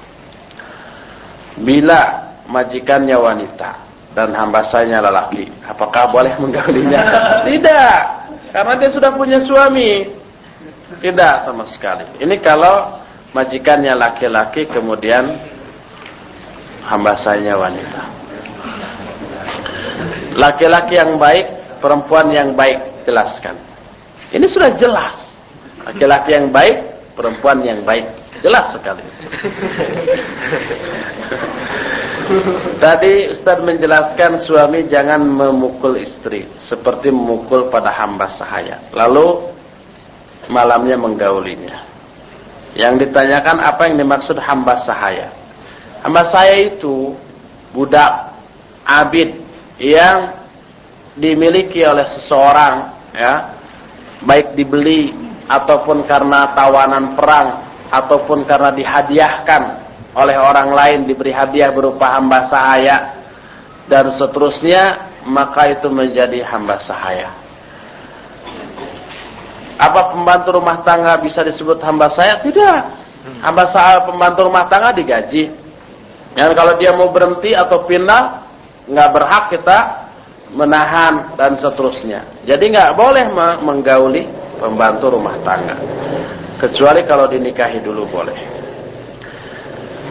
[1.61, 2.19] bila
[2.51, 3.71] majikannya wanita
[4.15, 7.03] dan hamba saya lelaki, apakah boleh menggaulinya?
[7.51, 7.99] Tidak,
[8.55, 10.07] karena dia sudah punya suami.
[11.03, 12.07] Tidak sama sekali.
[12.23, 12.95] Ini kalau
[13.35, 15.27] majikannya laki-laki kemudian
[16.87, 18.03] hamba saya wanita.
[20.39, 21.47] Laki-laki yang baik,
[21.79, 23.55] perempuan yang baik, jelaskan.
[24.35, 25.15] Ini sudah jelas.
[25.87, 26.83] Laki-laki yang baik,
[27.15, 28.07] perempuan yang baik.
[28.43, 29.03] Jelas sekali.
[32.83, 38.81] Tadi Ustaz menjelaskan suami jangan memukul istri seperti memukul pada hamba sahaya.
[38.91, 39.41] Lalu
[40.51, 41.79] malamnya menggaulinya.
[42.75, 45.31] Yang ditanyakan apa yang dimaksud hamba sahaya?
[46.03, 47.15] Hamba saya itu
[47.71, 48.35] budak
[48.83, 49.31] abid
[49.79, 50.35] yang
[51.15, 53.55] dimiliki oleh seseorang ya,
[54.27, 55.15] baik dibeli
[55.47, 57.63] ataupun karena tawanan perang
[57.95, 59.84] ataupun karena dihadiahkan
[60.15, 63.19] oleh orang lain diberi hadiah berupa hamba sahaya
[63.91, 67.29] dan seterusnya maka itu menjadi hamba sahaya.
[69.75, 72.39] Apa pembantu rumah tangga bisa disebut hamba saya?
[72.41, 72.87] tidak.
[73.43, 75.51] Hamba sahaya pembantu rumah tangga digaji.
[76.39, 78.43] Dan kalau dia mau berhenti atau pindah
[78.87, 79.79] nggak berhak kita
[80.55, 82.23] menahan dan seterusnya.
[82.47, 83.27] Jadi nggak boleh
[83.67, 84.23] menggauli
[84.63, 85.75] pembantu rumah tangga.
[86.55, 88.54] Kecuali kalau dinikahi dulu boleh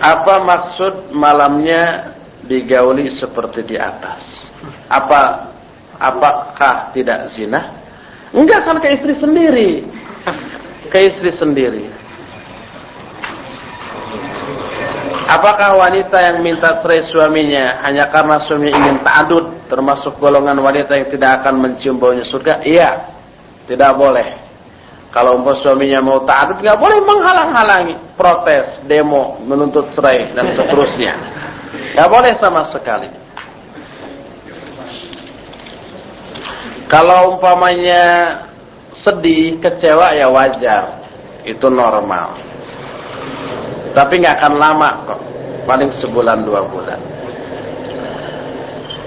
[0.03, 2.11] apa maksud malamnya
[2.43, 4.51] digauli seperti di atas?
[4.91, 5.47] Apa
[5.95, 7.63] apakah tidak zina?
[8.35, 9.71] Enggak kan ke istri sendiri.
[10.91, 11.87] Ke istri sendiri.
[15.23, 21.07] Apakah wanita yang minta cerai suaminya hanya karena suami ingin ta'adud termasuk golongan wanita yang
[21.07, 22.59] tidak akan mencium baunya surga?
[22.67, 22.91] Iya.
[23.63, 24.42] Tidak boleh.
[25.13, 31.13] Kalau umpah suaminya mau ta'adud nggak boleh menghalang-halangi, protes, demo, menuntut cerai dan seterusnya.
[31.93, 33.05] Nggak boleh sama sekali.
[36.89, 38.33] Kalau umpamanya
[39.05, 40.89] sedih, kecewa ya wajar,
[41.45, 42.33] itu normal.
[43.93, 45.21] Tapi nggak akan lama kok,
[45.69, 46.97] paling sebulan dua bulan.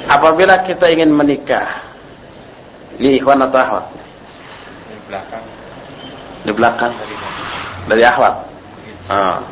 [0.07, 1.83] Apabila kita ingin menikah,
[3.03, 3.87] ini ikhwan atau ahwat?
[4.87, 5.56] Di belakang
[6.47, 6.95] di belakang
[7.91, 8.35] dari akhwat.
[9.11, 9.43] Nah,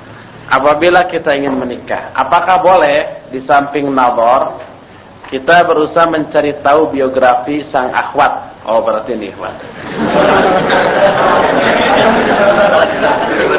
[0.46, 4.62] apabila kita ingin menikah, apakah boleh di samping nabor
[5.26, 8.54] kita berusaha mencari tahu biografi sang akhwat?
[8.64, 9.52] Oh berarti ini ikhwan.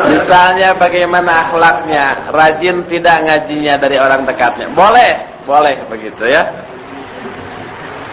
[0.06, 4.66] Misalnya bagaimana akhlaknya, rajin tidak ngajinya dari orang dekatnya.
[4.74, 6.42] Boleh, boleh begitu ya.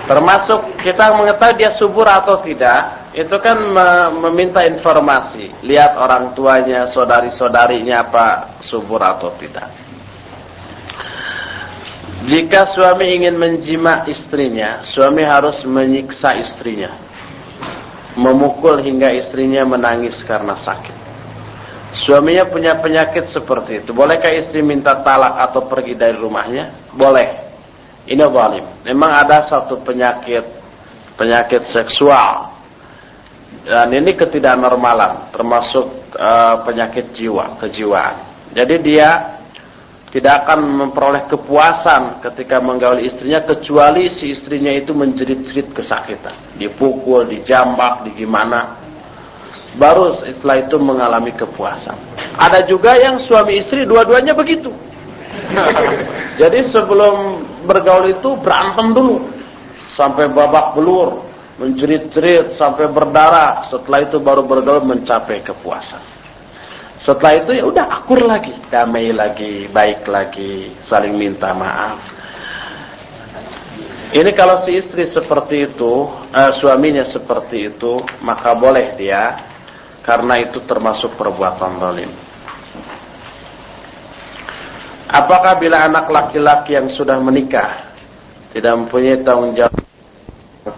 [0.05, 3.61] Termasuk kita mengetahui dia subur atau tidak, itu kan
[4.17, 9.69] meminta informasi, lihat orang tuanya, saudari-saudarinya apa subur atau tidak.
[12.23, 16.89] Jika suami ingin menjima istrinya, suami harus menyiksa istrinya.
[18.15, 21.03] Memukul hingga istrinya menangis karena sakit.
[21.93, 23.93] Suaminya punya penyakit seperti itu.
[23.93, 26.93] Bolehkah istri minta talak atau pergi dari rumahnya?
[26.97, 27.29] Boleh.
[28.09, 28.65] Ini zalim.
[28.89, 30.45] Memang ada satu penyakit
[31.17, 32.52] penyakit seksual.
[33.63, 38.19] Dan ini ketidaknormalan, termasuk uh, penyakit jiwa, kejiwaan.
[38.51, 39.39] Jadi dia
[40.13, 48.05] tidak akan memperoleh kepuasan ketika menggauli istrinya kecuali si istrinya itu menjerit-jerit kesakitan, dipukul, dijambak,
[48.05, 48.77] digimana.
[49.73, 51.97] Baru setelah itu mengalami kepuasan.
[52.37, 54.69] Ada juga yang suami istri dua-duanya begitu.
[56.41, 59.17] Jadi sebelum bergaul itu berantem dulu
[59.97, 63.69] sampai babak belur, menjerit-jerit sampai berdarah.
[63.69, 66.01] Setelah itu baru bergaul mencapai kepuasan.
[67.03, 71.99] Setelah itu ya udah akur lagi, damai lagi, baik lagi, saling minta maaf.
[74.13, 79.35] Ini kalau si istri seperti itu, uh, suaminya seperti itu, maka boleh dia,
[80.07, 82.13] karena itu termasuk perbuatan zalim.
[85.11, 87.83] Apakah bila anak laki-laki yang sudah menikah
[88.55, 89.82] tidak mempunyai tanggung jawab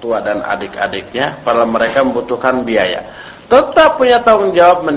[0.01, 3.05] tua dan adik-adiknya, padahal mereka membutuhkan biaya?
[3.45, 4.89] tetap punya tanggung jawab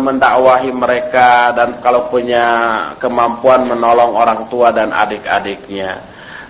[0.00, 2.46] mendakwahi mereka dan kalau punya
[3.02, 5.98] kemampuan menolong orang tua dan adik-adiknya.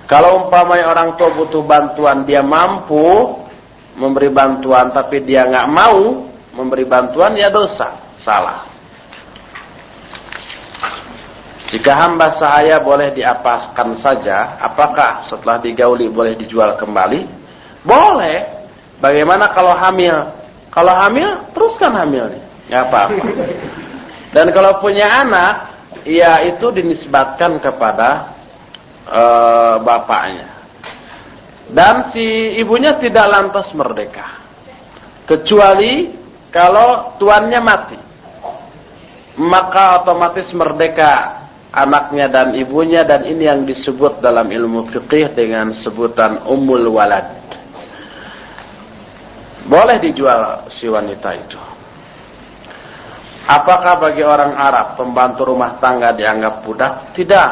[0.05, 3.41] Kalau umpamanya orang tua butuh bantuan, dia mampu
[3.97, 7.89] memberi bantuan tapi dia nggak mau memberi bantuan ya dosa,
[8.21, 8.61] salah.
[11.73, 17.44] Jika hamba sahaya boleh diapaskan saja, apakah setelah digauli boleh dijual kembali?
[17.85, 18.41] Boleh.
[18.99, 20.17] Bagaimana kalau hamil?
[20.73, 22.41] Kalau hamil, teruskan hamilnya.
[22.73, 23.25] Nggak apa-apa.
[24.35, 25.71] Dan kalau punya anak,
[26.03, 28.35] ya itu dinisbatkan kepada
[29.07, 30.49] uh, bapaknya.
[31.69, 34.27] Dan si ibunya tidak lantas merdeka.
[35.25, 36.13] Kecuali
[36.53, 37.99] kalau tuannya mati.
[39.35, 41.43] Maka otomatis merdeka
[41.75, 47.44] anaknya dan ibunya dan ini yang disebut dalam ilmu fikih dengan sebutan umul walad.
[49.65, 51.61] Boleh dijual si wanita itu.
[53.45, 57.13] Apakah bagi orang Arab pembantu rumah tangga dianggap budak?
[57.13, 57.51] Tidak.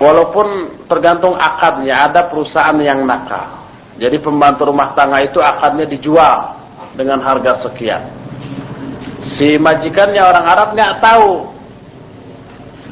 [0.00, 0.46] Walaupun
[0.88, 3.58] tergantung akadnya, ada perusahaan yang nakal.
[3.98, 6.54] Jadi pembantu rumah tangga itu akadnya dijual
[6.94, 8.00] dengan harga sekian.
[9.36, 11.32] Si majikannya orang Arab nggak tahu.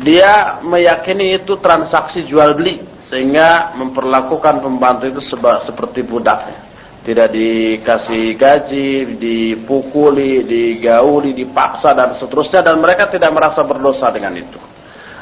[0.05, 6.67] Dia meyakini itu transaksi jual beli sehingga memperlakukan pembantu itu seba, seperti budaknya
[7.07, 14.59] tidak dikasih gaji, dipukuli, digauli, dipaksa dan seterusnya dan mereka tidak merasa berdosa dengan itu.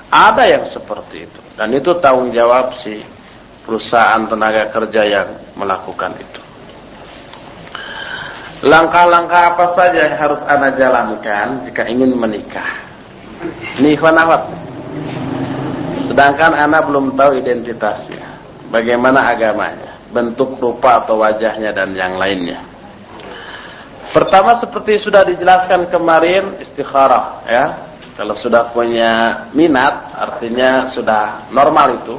[0.08, 3.04] Ada yang seperti itu dan itu tanggung jawab si
[3.68, 5.28] perusahaan tenaga kerja yang
[5.60, 6.40] melakukan itu.
[8.64, 12.80] Langkah-langkah apa saja yang harus Anda jalankan jika ingin menikah?
[13.76, 14.16] Ikhwan
[16.04, 18.24] Sedangkan anak belum tahu identitasnya.
[18.68, 19.92] Bagaimana agamanya.
[20.12, 22.62] Bentuk rupa atau wajahnya dan yang lainnya.
[24.14, 27.66] Pertama seperti sudah dijelaskan kemarin istikharah ya.
[28.14, 32.14] Kalau sudah punya minat artinya sudah normal itu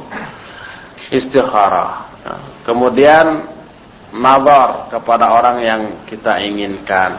[1.08, 2.04] istikharah.
[2.68, 3.48] Kemudian
[4.12, 7.16] nazar kepada orang yang kita inginkan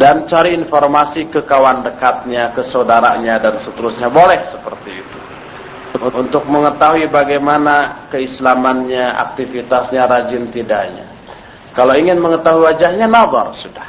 [0.00, 5.15] dan cari informasi ke kawan dekatnya, ke saudaranya dan seterusnya boleh seperti itu
[6.00, 11.06] untuk mengetahui bagaimana keislamannya, aktivitasnya, rajin tidaknya.
[11.76, 13.84] Kalau ingin mengetahui wajahnya, nabar sudah.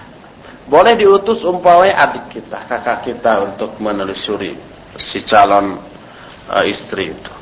[0.68, 4.52] Boleh diutus umpamanya adik kita, kakak kita untuk menelusuri
[5.00, 5.80] si calon
[6.52, 7.34] uh, istri itu.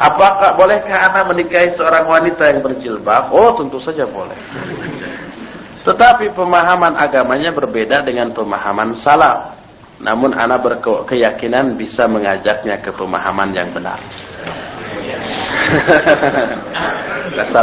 [0.00, 3.28] Apakah bolehkah anak menikahi seorang wanita yang berjilbab?
[3.28, 4.34] Oh, tentu saja boleh.
[5.86, 9.61] Tetapi pemahaman agamanya berbeda dengan pemahaman salaf.
[10.02, 14.02] Namun anak berkeyakinan bisa mengajaknya ke pemahaman yang benar.
[17.38, 17.62] Rasa.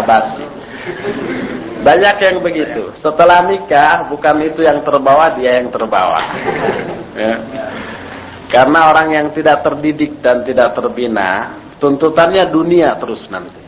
[1.79, 2.91] Banyak yang begitu.
[2.99, 6.23] Setelah nikah, bukan itu yang terbawa, dia yang terbawa.
[7.19, 7.35] Ya.
[8.47, 11.51] Karena orang yang tidak terdidik dan tidak terbina,
[11.83, 13.59] tuntutannya dunia terus nanti.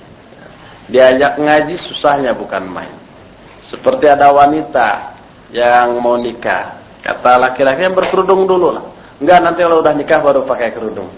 [0.87, 2.95] Diajak ngaji susahnya bukan main.
[3.67, 5.19] Seperti ada wanita
[5.51, 8.85] yang mau nikah, Kata laki-laki yang berkerudung dulu lah.
[9.17, 11.09] Enggak nanti kalau udah nikah baru pakai kerudung.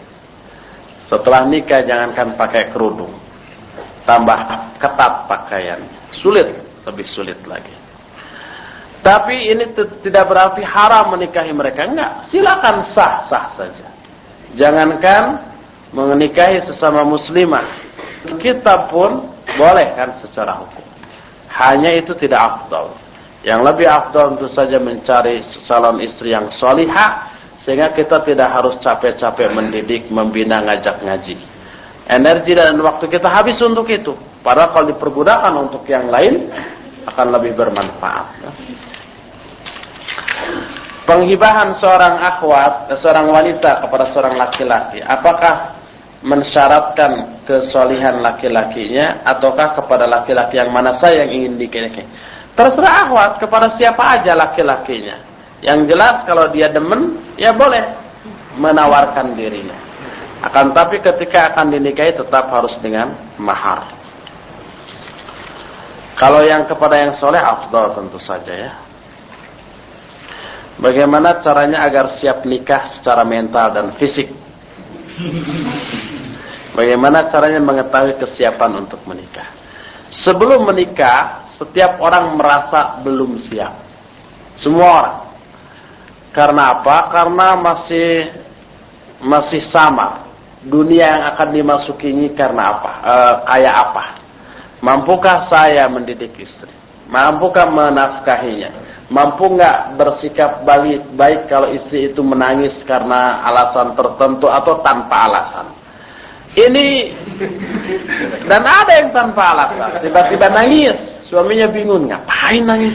[1.07, 3.11] Setelah nikah jangankan pakai kerudung.
[4.03, 4.38] Tambah
[4.79, 5.79] ketat pakaian.
[6.11, 6.47] Sulit,
[6.88, 7.71] lebih sulit lagi.
[9.03, 11.84] Tapi ini tidak berarti haram menikahi mereka.
[11.84, 13.88] Enggak, silakan sah-sah saja.
[14.55, 15.43] Jangankan
[15.91, 17.67] menikahi sesama muslimah,
[18.39, 19.27] kita pun
[19.59, 20.84] boleh kan secara hukum.
[21.51, 22.95] Hanya itu tidak afdal.
[23.43, 27.27] Yang lebih afdal tentu saja mencari calon istri yang solihah
[27.67, 31.35] sehingga kita tidak harus capek-capek mendidik, membina, ngajak ngaji.
[32.07, 34.15] Energi dan waktu kita habis untuk itu.
[34.43, 36.51] Padahal kalau dipergunakan untuk yang lain
[37.07, 38.27] akan lebih bermanfaat.
[41.03, 45.75] Penghibahan seorang akhwat, eh, seorang wanita kepada seorang laki-laki, apakah
[46.23, 52.03] mensyaratkan kesolihan laki-lakinya ataukah kepada laki-laki yang mana saya yang ingin dikiriki?
[52.53, 55.17] Terserah akhwat kepada siapa aja laki-lakinya.
[55.63, 57.81] Yang jelas kalau dia demen, ya boleh
[58.61, 59.75] menawarkan dirinya.
[60.43, 63.87] Akan tapi ketika akan dinikahi tetap harus dengan mahar.
[66.13, 68.71] Kalau yang kepada yang soleh, afdal tentu saja ya.
[70.77, 74.29] Bagaimana caranya agar siap nikah secara mental dan fisik?
[76.73, 79.45] Bagaimana caranya mengetahui kesiapan untuk menikah?
[80.09, 83.72] Sebelum menikah, setiap orang merasa belum siap.
[84.59, 85.18] Semua orang.
[86.36, 86.97] Karena apa?
[87.07, 88.28] Karena masih
[89.24, 90.20] masih sama.
[90.64, 92.91] Dunia yang akan dimasukinya karena apa?
[93.03, 93.16] E,
[93.47, 94.05] kayak apa?
[94.84, 96.72] Mampukah saya mendidik istri?
[97.07, 98.72] Mampukah menafkahinya?
[99.11, 105.68] Mampu nggak bersikap baik, baik kalau istri itu menangis karena alasan tertentu atau tanpa alasan?
[106.55, 107.14] Ini
[108.49, 112.93] dan ada yang tanpa alasan, tiba-tiba nangis, suaminya bingung, ngapain nangis?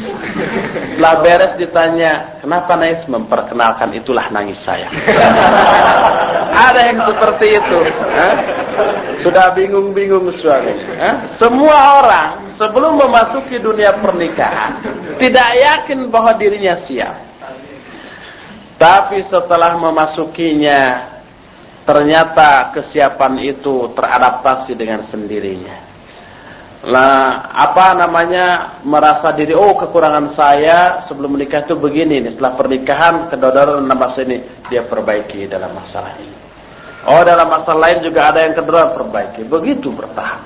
[0.95, 3.03] Setelah beres ditanya, kenapa nangis?
[3.11, 4.87] Memperkenalkan itulah nangis saya.
[6.71, 7.79] ada yang seperti itu.
[9.27, 10.87] Sudah bingung-bingung suaminya.
[11.03, 11.15] Eh?
[11.35, 14.79] Semua orang sebelum memasuki dunia pernikahan
[15.19, 17.19] tidak yakin bahwa dirinya siap.
[18.79, 21.03] Tapi setelah memasukinya
[21.83, 25.88] ternyata kesiapan itu teradaptasi dengan sendirinya.
[26.79, 32.39] Nah, apa namanya merasa diri oh kekurangan saya sebelum menikah itu begini nih.
[32.39, 34.39] Setelah pernikahan kedodoran nama ini
[34.71, 36.37] dia perbaiki dalam masalah ini.
[37.11, 39.43] Oh dalam masalah lain juga ada yang kedua perbaiki.
[39.43, 40.39] Begitu bertahap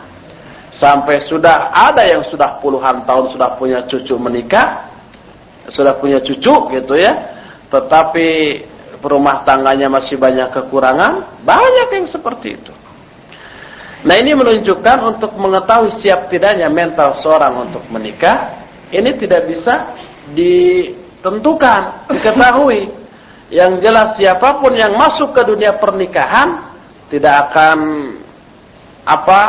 [0.82, 4.82] sampai sudah ada yang sudah puluhan tahun sudah punya cucu menikah,
[5.68, 7.12] sudah punya cucu gitu ya,
[7.70, 8.58] tetapi
[8.98, 12.72] rumah tangganya masih banyak kekurangan, banyak yang seperti itu.
[14.02, 18.50] Nah ini menunjukkan untuk mengetahui siap tidaknya mental seorang untuk menikah,
[18.90, 19.94] ini tidak bisa
[20.34, 22.90] ditentukan, diketahui.
[23.52, 26.72] Yang jelas siapa pun yang masuk ke dunia pernikahan
[27.12, 27.78] tidak akan
[29.04, 29.40] apa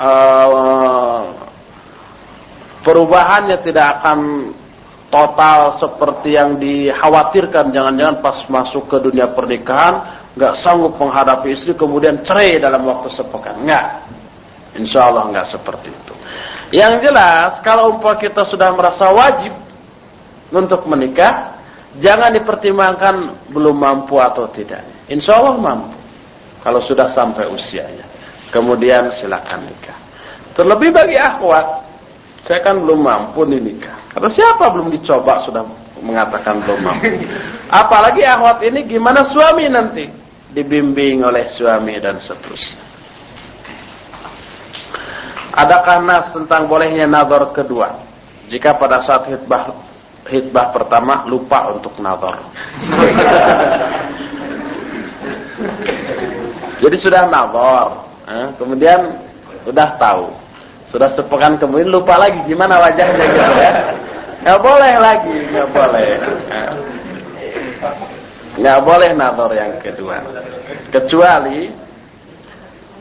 [0.00, 1.22] uh,
[2.80, 4.50] perubahannya tidak akan
[5.12, 7.70] total seperti yang dikhawatirkan.
[7.70, 13.54] Jangan-jangan pas masuk ke dunia pernikahan nggak sanggup menghadapi istri kemudian cerai dalam waktu sepekan.
[13.62, 14.02] Enggak.
[14.74, 16.14] Insya Allah nggak seperti itu.
[16.74, 19.54] Yang jelas kalau umpah kita sudah merasa wajib
[20.50, 21.54] untuk menikah,
[22.02, 24.82] jangan dipertimbangkan belum mampu atau tidak.
[25.06, 25.94] Insya Allah mampu
[26.66, 28.02] kalau sudah sampai usianya
[28.54, 29.98] kemudian silakan nikah.
[30.54, 31.66] Terlebih bagi akhwat,
[32.46, 33.98] saya kan belum mampu nih nikah.
[34.14, 35.62] Karena siapa belum dicoba sudah
[36.02, 37.10] mengatakan belum mampu.
[37.82, 40.23] Apalagi akhwat ini gimana suami nanti?
[40.54, 42.78] Dibimbing oleh suami dan seterusnya.
[45.54, 47.90] Adakah nas tentang bolehnya nazar kedua?
[48.46, 49.74] Jika pada saat hitbah
[50.30, 52.38] hitbah pertama lupa untuk nazar.
[56.82, 59.00] Jadi sudah nazar, Eh, kemudian
[59.68, 60.32] sudah tahu.
[60.88, 63.72] Sudah sepekan kemudian lupa lagi gimana wajahnya gitu ya.
[64.44, 66.08] Nggak boleh lagi, nggak boleh.
[66.48, 66.72] Eh,
[68.58, 70.22] nggak boleh nador yang kedua.
[70.90, 71.70] Kecuali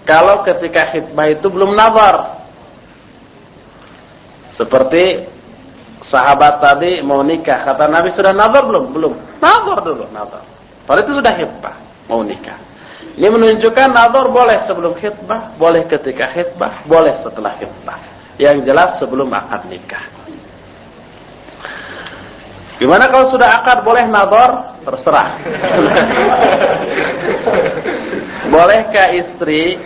[0.04, 2.43] kalau ketika khidbah itu belum nador.
[4.54, 5.18] Seperti
[6.06, 8.86] sahabat tadi mau nikah, kata Nabi sudah nador belum?
[8.93, 9.14] Belum.
[9.41, 10.43] Nador dulu, nador.
[10.86, 11.76] Kalau itu sudah khidbah,
[12.06, 12.60] mau nikah.
[13.14, 18.01] Ini menunjukkan nazar boleh sebelum khidbah, boleh ketika khidbah, boleh setelah khidbah.
[18.41, 20.01] Yang jelas sebelum akad nikah.
[22.84, 24.76] Gimana kalau sudah akad boleh nazar?
[24.84, 25.40] Terserah.
[28.52, 29.80] Bolehkah istri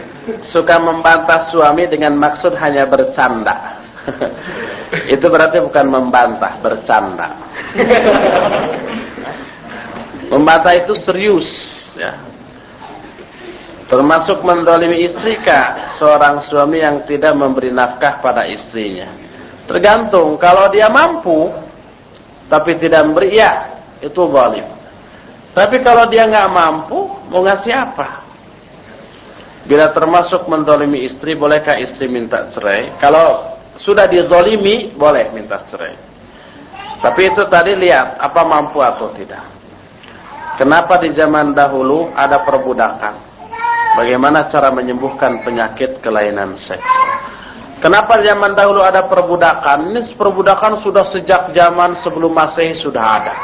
[0.49, 3.77] suka membantah suami dengan maksud hanya bercanda?
[5.13, 7.29] Itu berarti bukan membantah, bercanda.
[10.33, 11.47] membantah itu serius,
[11.93, 12.17] ya
[13.87, 19.05] Termasuk mendolimi istri kah seorang suami yang tidak memberi nafkah pada istrinya.
[19.69, 21.66] Tergantung, kalau dia mampu
[22.47, 23.67] tapi tidak memberi, ya
[23.99, 24.67] itu zalim.
[25.51, 28.23] Tapi kalau dia nggak mampu, mau ngasih apa?
[29.67, 32.93] Bila termasuk mendolimi istri, bolehkah istri minta cerai?
[33.03, 35.91] Kalau sudah dizolimi, boleh minta cerai.
[37.03, 39.43] Tapi itu tadi lihat, apa mampu atau tidak.
[40.57, 43.13] Kenapa di zaman dahulu ada perbudakan?
[43.97, 46.85] Bagaimana cara menyembuhkan penyakit kelainan seks?
[47.77, 49.93] Kenapa zaman dahulu ada perbudakan?
[49.93, 53.35] Ini perbudakan sudah sejak zaman sebelum Masehi sudah ada.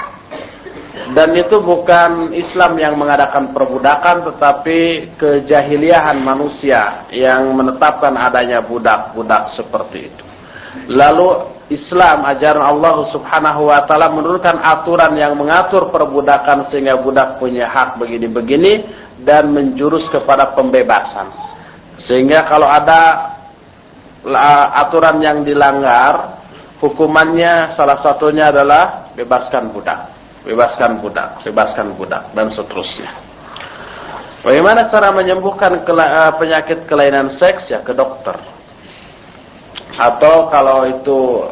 [1.13, 10.09] Dan itu bukan Islam yang mengadakan perbudakan tetapi kejahiliahan manusia yang menetapkan adanya budak-budak seperti
[10.09, 10.25] itu.
[10.89, 17.69] Lalu Islam ajaran Allah Subhanahu wa taala menurunkan aturan yang mengatur perbudakan sehingga budak punya
[17.69, 18.81] hak begini-begini
[19.21, 21.29] dan menjurus kepada pembebasan.
[22.03, 23.32] Sehingga kalau ada
[24.79, 26.39] aturan yang dilanggar,
[26.79, 30.13] hukumannya salah satunya adalah bebaskan budak
[30.43, 33.09] bebaskan budak, bebaskan budak dan seterusnya.
[34.43, 38.35] Bagaimana cara menyembuhkan eh, penyakit kelainan seks ya ke dokter.
[39.95, 41.47] Atau kalau itu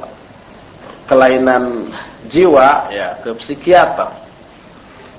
[1.07, 1.87] kelainan
[2.27, 4.11] jiwa ya ke psikiater,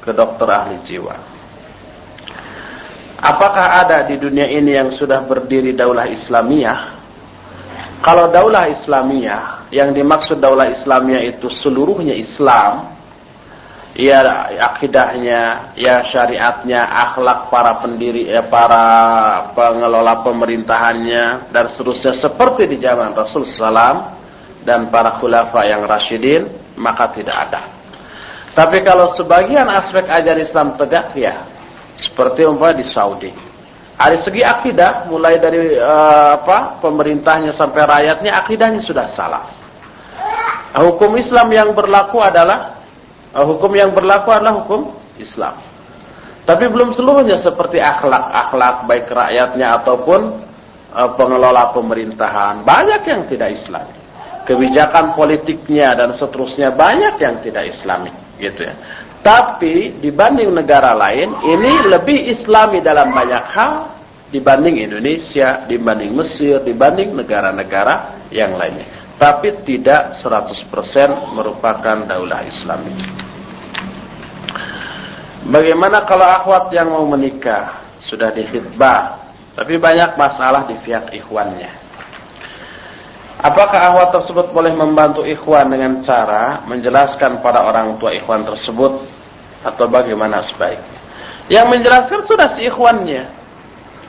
[0.04, 1.16] ke dokter ahli jiwa.
[3.22, 6.91] Apakah ada di dunia ini yang sudah berdiri daulah Islamiyah?
[8.02, 12.90] Kalau daulah Islamiyah, yang dimaksud daulah Islamiyah itu seluruhnya Islam,
[13.94, 18.84] ya akidahnya, ya syariatnya, akhlak para pendiri, ya para
[19.54, 24.02] pengelola pemerintahannya dan seterusnya seperti di zaman Rasul Sallam
[24.66, 26.50] dan para khulafa yang rasyidin
[26.82, 27.62] maka tidak ada.
[28.52, 31.38] Tapi kalau sebagian aspek ajaran Islam tegak ya
[31.96, 33.51] seperti umpama di Saudi.
[34.02, 39.46] Dari segi akidah mulai dari uh, apa pemerintahnya sampai rakyatnya akidahnya sudah salah.
[40.74, 42.82] Hukum Islam yang berlaku adalah
[43.32, 45.56] Uh, hukum yang berlaku adalah hukum Islam.
[46.44, 50.20] Tapi belum seluruhnya seperti akhlak-akhlak baik rakyatnya ataupun
[50.92, 52.60] uh, pengelola pemerintahan.
[52.60, 53.88] Banyak yang tidak Islam.
[54.44, 58.74] Kebijakan politiknya dan seterusnya banyak yang tidak Islami, gitu ya.
[59.22, 63.74] Tapi dibanding negara lain, ini lebih Islami dalam banyak hal
[64.34, 68.82] dibanding Indonesia, dibanding Mesir, dibanding negara-negara yang lainnya.
[69.14, 72.98] Tapi tidak 100% merupakan daulah Islami.
[75.46, 79.22] Bagaimana kalau akhwat yang mau menikah sudah dihitbah,
[79.54, 81.70] tapi banyak masalah di pihak ikhwannya.
[83.42, 89.11] Apakah akhwat tersebut boleh membantu ikhwan dengan cara menjelaskan pada orang tua ikhwan tersebut
[89.62, 91.00] atau bagaimana sebaiknya?
[91.50, 93.24] Yang menjelaskan sudah si ikhwannya.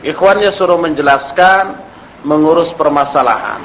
[0.03, 1.79] Ikhwannya suruh menjelaskan,
[2.27, 3.63] mengurus permasalahan.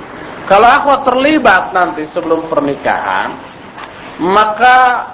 [0.48, 3.36] Kalau akhwat terlibat nanti sebelum pernikahan,
[4.22, 5.04] maka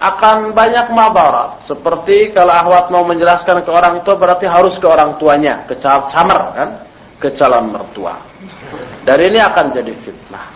[0.00, 1.68] akan banyak mabarat.
[1.68, 6.56] Seperti kalau ahwat mau menjelaskan ke orang tua berarti harus ke orang tuanya, ke camar
[6.56, 6.68] kan,
[7.20, 8.16] ke calon mertua.
[9.04, 10.48] Dan ini akan jadi fitnah.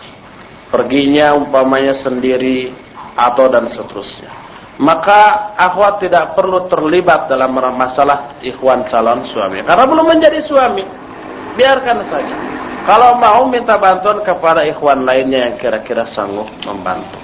[0.73, 2.73] Perginya umpamanya sendiri
[3.15, 4.44] atau dan seterusnya.
[4.75, 9.63] Maka akhwat tidak perlu terlibat dalam masalah ikhwan calon suami.
[9.63, 10.83] Karena belum menjadi suami.
[11.55, 12.35] Biarkan saja.
[12.85, 17.17] Kalau mau minta bantuan kepada ikhwan lainnya yang kira-kira sanggup membantu.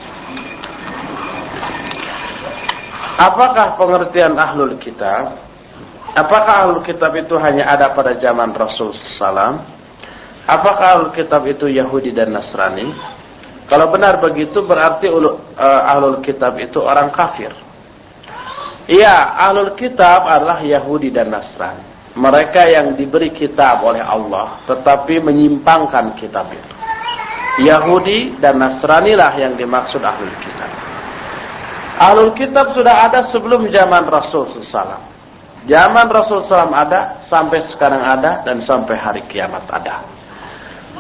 [3.22, 5.38] Apakah pengertian ahlul kitab?
[6.18, 9.62] Apakah ahlul kitab itu hanya ada pada zaman Rasul Sallam?
[10.50, 12.90] Apakah ahlul kitab itu Yahudi dan Nasrani?
[13.72, 15.32] Kalau benar begitu berarti uh,
[15.88, 17.56] ahlul kitab itu orang kafir.
[18.92, 21.88] Iya, ahlul kitab adalah Yahudi dan Nasrani.
[22.12, 26.76] Mereka yang diberi kitab oleh Allah tetapi menyimpangkan kitab itu.
[27.64, 30.72] Yahudi dan Nasrani lah yang dimaksud ahlul kitab.
[31.96, 35.00] Ahlul kitab sudah ada sebelum zaman Rasul SAW.
[35.64, 40.02] Zaman Rasul SAW ada, sampai sekarang ada, dan sampai hari kiamat ada.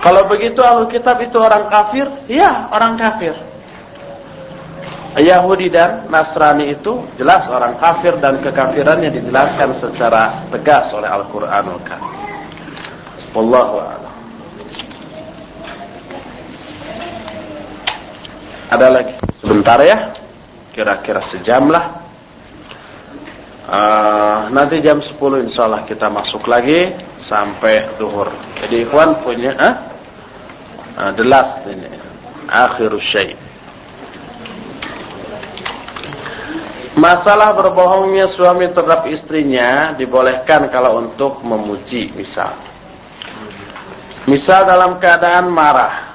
[0.02, 2.10] Kalau begitu ahlul kitab itu orang kafir?
[2.26, 3.38] Ya, orang kafir.
[5.20, 12.16] Yahudi dan Nasrani itu jelas orang kafir dan kekafirannya dijelaskan secara tegas oleh Al-Quranul Karim.
[13.36, 14.16] Wallahu a'lam.
[18.72, 19.14] Ada lagi?
[19.44, 19.98] Sebentar ya
[20.72, 22.00] kira-kira sejam lah.
[23.72, 25.16] Uh, nanti jam 10
[25.48, 28.28] insya Allah kita masuk lagi sampai duhur.
[28.64, 29.91] Jadi ikhwan punya uh,
[30.98, 31.92] uh, the last ini
[32.48, 33.36] akhir syai.
[37.00, 42.52] Masalah berbohongnya suami terhadap istrinya dibolehkan kalau untuk memuji misal.
[44.30, 46.12] Misal dalam keadaan marah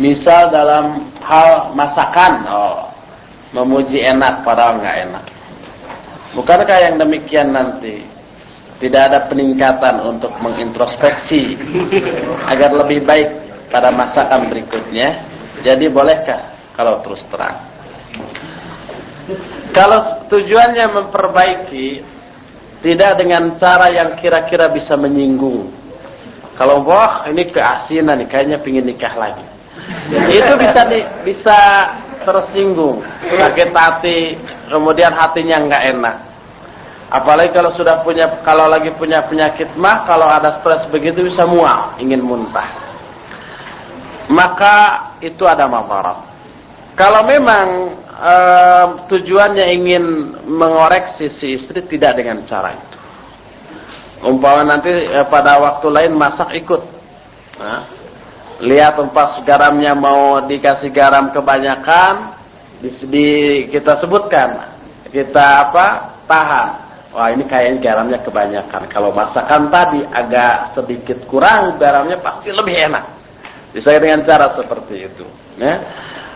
[0.00, 2.88] Misal dalam hal masakan, oh,
[3.52, 5.24] memuji enak padahal nggak enak.
[6.32, 8.00] Bukankah yang demikian nanti
[8.82, 11.54] tidak ada peningkatan untuk mengintrospeksi
[12.50, 13.30] agar lebih baik
[13.70, 15.22] pada masakan berikutnya?
[15.62, 16.42] Jadi bolehkah
[16.74, 17.62] kalau terus terang?
[19.70, 22.02] Kalau tujuannya memperbaiki
[22.82, 25.70] tidak dengan cara yang kira-kira bisa menyinggung.
[26.58, 29.46] Kalau wah ini keasinan kayaknya pingin nikah lagi.
[30.10, 31.58] Itu bisa di, bisa
[32.26, 34.34] tersinggung, sakit hati,
[34.66, 36.16] kemudian hatinya nggak enak.
[37.12, 41.92] Apalagi kalau sudah punya kalau lagi punya penyakit mah kalau ada stres begitu bisa mual,
[42.00, 42.64] ingin muntah.
[44.32, 46.16] Maka itu ada mabarat.
[46.96, 50.04] Kalau memang uh, tujuannya ingin
[50.48, 52.98] mengoreksi si istri tidak dengan cara itu.
[54.24, 56.80] Umpama nanti uh, pada waktu lain masak ikut.
[57.60, 57.84] Nah,
[58.64, 62.40] lihat umpas garamnya mau dikasih garam kebanyakan,
[62.80, 63.28] di, di,
[63.68, 64.64] kita sebutkan,
[65.12, 65.86] kita apa
[66.24, 66.68] tahan.
[67.12, 68.88] Wah ini kayaknya garamnya kebanyakan.
[68.88, 73.04] Kalau masakan tadi agak sedikit kurang, garamnya pasti lebih enak.
[73.76, 75.26] Bisa dengan cara seperti itu.
[75.60, 75.76] Ya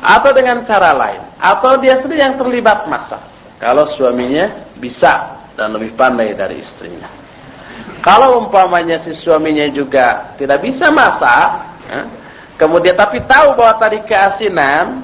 [0.07, 3.23] atau dengan cara lain atau dia sendiri yang terlibat masak
[3.57, 4.47] kalau suaminya
[4.77, 7.09] bisa dan lebih pandai dari istrinya
[8.05, 11.49] kalau umpamanya si suaminya juga tidak bisa masak
[11.89, 12.01] ya,
[12.61, 15.03] kemudian tapi tahu bahwa tadi keasinan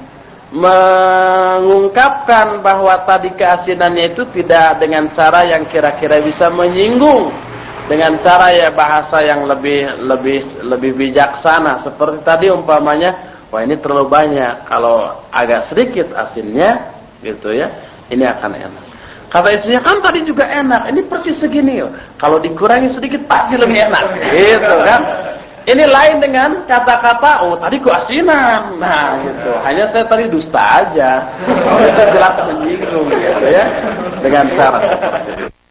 [0.53, 7.33] mengungkapkan bahwa tadi keasinannya itu tidak dengan cara yang kira-kira bisa menyinggung
[7.89, 14.09] dengan cara ya bahasa yang lebih lebih lebih bijaksana seperti tadi umpamanya wah ini terlalu
[14.09, 14.65] banyak.
[14.65, 16.81] Kalau agak sedikit asinnya,
[17.21, 17.69] gitu ya,
[18.09, 18.85] ini akan enak.
[19.29, 21.85] Kata istrinya kan tadi juga enak, ini persis segini.
[22.17, 25.01] Kalau dikurangi sedikit pasti lebih enak, gitu kan?
[25.63, 28.75] Ini lain dengan kata-kata, oh tadi ku asinan.
[28.83, 29.55] Nah, gitu.
[29.63, 31.23] Hanya saya tadi dusta aja.
[31.47, 33.63] Oh, itu jelas menyinggung, gitu ya.
[34.19, 35.62] Dengan cara seperti itu.